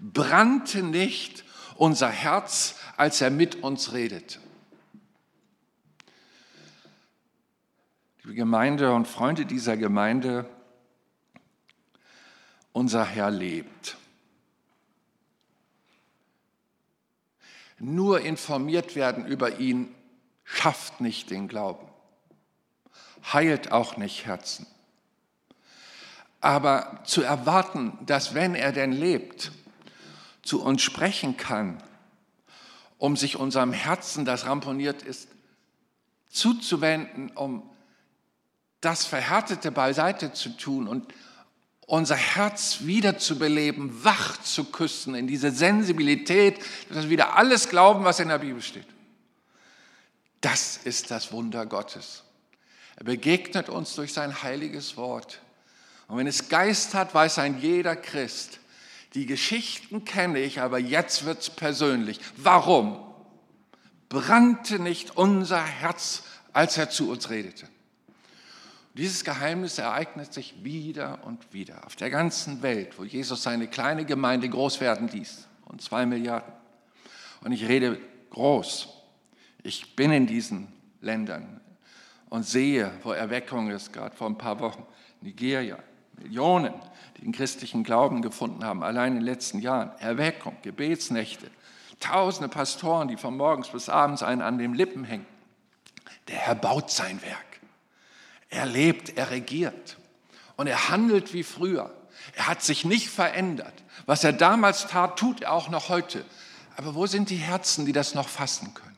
[0.00, 1.44] brannte nicht
[1.76, 4.38] unser Herz, als er mit uns redete.
[8.22, 10.46] Liebe Gemeinde und Freunde dieser Gemeinde,
[12.74, 13.96] unser Herr lebt.
[17.78, 19.94] Nur informiert werden über ihn
[20.42, 21.86] schafft nicht den Glauben,
[23.32, 24.66] heilt auch nicht Herzen.
[26.40, 29.52] Aber zu erwarten, dass wenn er denn lebt,
[30.42, 31.82] zu uns sprechen kann,
[32.98, 35.28] um sich unserem Herzen, das ramponiert ist,
[36.28, 37.62] zuzuwenden, um
[38.80, 41.06] das Verhärtete beiseite zu tun und
[41.86, 46.58] unser Herz wiederzubeleben, wach zu küssen in diese Sensibilität,
[46.88, 48.86] dass wir wieder alles glauben, was in der Bibel steht.
[50.40, 52.22] Das ist das Wunder Gottes.
[52.96, 55.40] Er begegnet uns durch sein heiliges Wort.
[56.06, 58.60] Und wenn es Geist hat, weiß ein jeder Christ,
[59.14, 62.20] die Geschichten kenne ich, aber jetzt wird es persönlich.
[62.36, 63.00] Warum?
[64.08, 67.68] Brannte nicht unser Herz, als er zu uns redete?
[68.94, 74.04] Dieses Geheimnis ereignet sich wieder und wieder auf der ganzen Welt, wo Jesus seine kleine
[74.04, 75.48] Gemeinde groß werden ließ.
[75.64, 76.52] Und zwei Milliarden.
[77.42, 77.98] Und ich rede
[78.30, 78.88] groß.
[79.64, 81.60] Ich bin in diesen Ländern
[82.30, 84.86] und sehe, wo Erweckung ist, gerade vor ein paar Wochen.
[85.20, 85.78] Nigeria,
[86.16, 86.74] Millionen
[87.16, 89.90] die den christlichen Glauben gefunden haben, allein in den letzten Jahren.
[89.98, 91.50] Erweckung, Gebetsnächte,
[92.00, 95.26] tausende Pastoren, die von morgens bis abends einen an den Lippen hängen.
[96.28, 97.53] Der Herr baut sein Werk.
[98.54, 99.96] Er lebt, er regiert
[100.56, 101.92] und er handelt wie früher.
[102.36, 103.74] Er hat sich nicht verändert.
[104.06, 106.24] Was er damals tat, tut er auch noch heute.
[106.76, 108.96] Aber wo sind die Herzen, die das noch fassen können?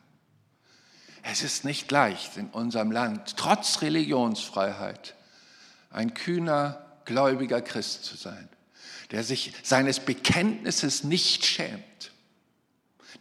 [1.23, 5.15] Es ist nicht leicht in unserem Land, trotz Religionsfreiheit,
[5.89, 8.47] ein kühner, gläubiger Christ zu sein,
[9.09, 12.11] der sich seines Bekenntnisses nicht schämt,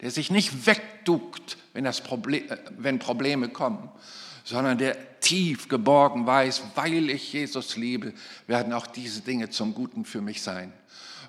[0.02, 3.90] der sich nicht wegduckt, wenn, Problem, äh, wenn Probleme kommen,
[4.44, 8.12] sondern der tief geborgen weiß, weil ich Jesus liebe,
[8.46, 10.72] werden auch diese Dinge zum Guten für mich sein.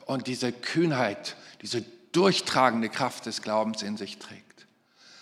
[0.05, 4.67] Und diese Kühnheit, diese durchtragende Kraft des Glaubens in sich trägt.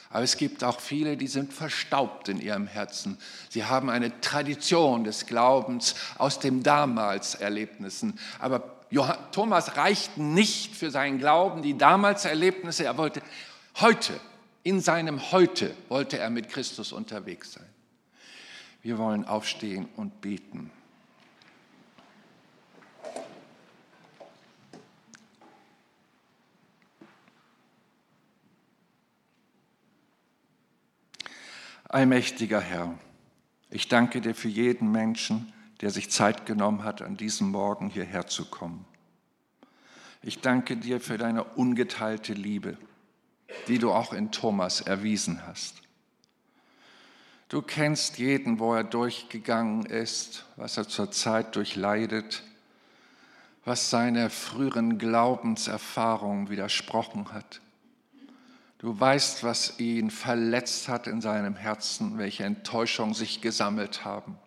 [0.10, 3.18] Aber es gibt auch viele, die sind verstaubt in ihrem Herzen.
[3.50, 8.20] Sie haben eine Tradition des Glaubens aus den damals Erlebnissen.
[8.40, 8.88] Aber
[9.32, 12.84] Thomas reicht nicht für seinen Glauben die damals Erlebnisse.
[12.84, 13.22] Er wollte
[13.80, 14.20] heute,
[14.64, 17.75] in seinem Heute, wollte er mit Christus unterwegs sein.
[18.86, 20.70] Wir wollen aufstehen und beten.
[31.90, 32.94] Allmächtiger Herr,
[33.72, 38.28] ich danke dir für jeden Menschen, der sich Zeit genommen hat, an diesem Morgen hierher
[38.28, 38.86] zu kommen.
[40.22, 42.78] Ich danke dir für deine ungeteilte Liebe,
[43.68, 45.85] die du auch in Thomas erwiesen hast.
[47.56, 52.44] Du kennst jeden, wo er durchgegangen ist, was er zurzeit durchleidet,
[53.64, 57.62] was seine früheren Glaubenserfahrungen widersprochen hat.
[58.78, 64.38] Du weißt, was ihn verletzt hat in seinem Herzen, welche Enttäuschungen sich gesammelt haben.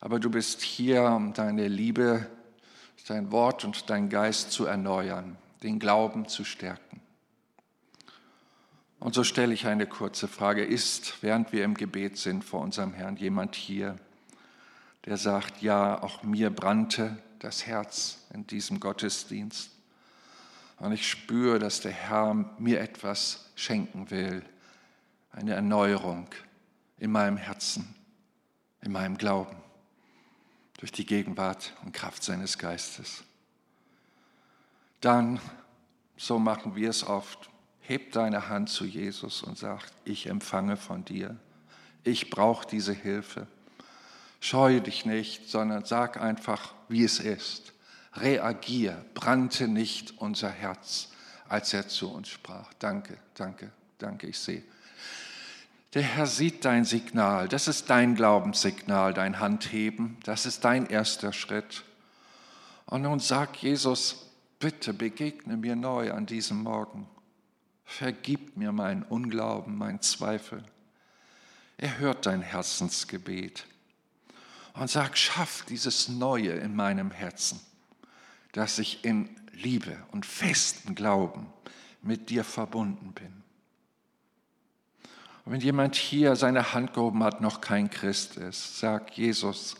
[0.00, 2.26] Aber du bist hier, um deine Liebe,
[3.06, 7.02] dein Wort und dein Geist zu erneuern, den Glauben zu stärken.
[9.00, 10.64] Und so stelle ich eine kurze Frage.
[10.64, 13.96] Ist, während wir im Gebet sind vor unserem Herrn, jemand hier,
[15.04, 19.70] der sagt, ja, auch mir brannte das Herz in diesem Gottesdienst?
[20.78, 24.44] Und ich spüre, dass der Herr mir etwas schenken will,
[25.32, 26.28] eine Erneuerung
[26.98, 27.94] in meinem Herzen,
[28.82, 29.56] in meinem Glauben,
[30.78, 33.22] durch die Gegenwart und Kraft seines Geistes.
[35.00, 35.40] Dann,
[36.16, 37.50] so machen wir es oft,
[37.88, 41.36] heb deine Hand zu Jesus und sag, ich empfange von dir,
[42.04, 43.46] ich brauche diese Hilfe.
[44.40, 47.72] Scheue dich nicht, sondern sag einfach, wie es ist
[48.20, 51.08] reagier, brannte nicht unser Herz,
[51.48, 52.72] als er zu uns sprach.
[52.78, 54.62] Danke, danke, danke, ich sehe.
[55.94, 61.32] Der Herr sieht dein Signal, das ist dein Glaubenssignal, dein Handheben, das ist dein erster
[61.32, 61.84] Schritt.
[62.86, 64.26] Und nun sagt Jesus,
[64.58, 67.08] bitte begegne mir neu an diesem Morgen.
[67.90, 70.62] Vergib mir meinen Unglauben, meinen Zweifel.
[71.78, 73.66] Er hört dein Herzensgebet
[74.74, 77.60] und sagt, schaff dieses Neue in meinem Herzen
[78.52, 81.46] dass ich in Liebe und festen Glauben
[82.02, 83.42] mit dir verbunden bin.
[85.44, 89.76] Und wenn jemand hier seine Hand gehoben hat, noch kein Christ ist, sag Jesus,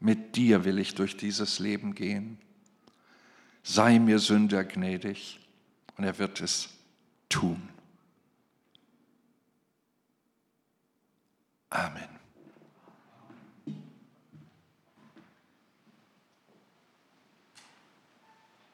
[0.00, 2.38] mit dir will ich durch dieses Leben gehen.
[3.62, 5.40] Sei mir Sünder gnädig
[5.96, 6.70] und er wird es
[7.30, 7.70] tun.
[11.72, 12.19] Amen.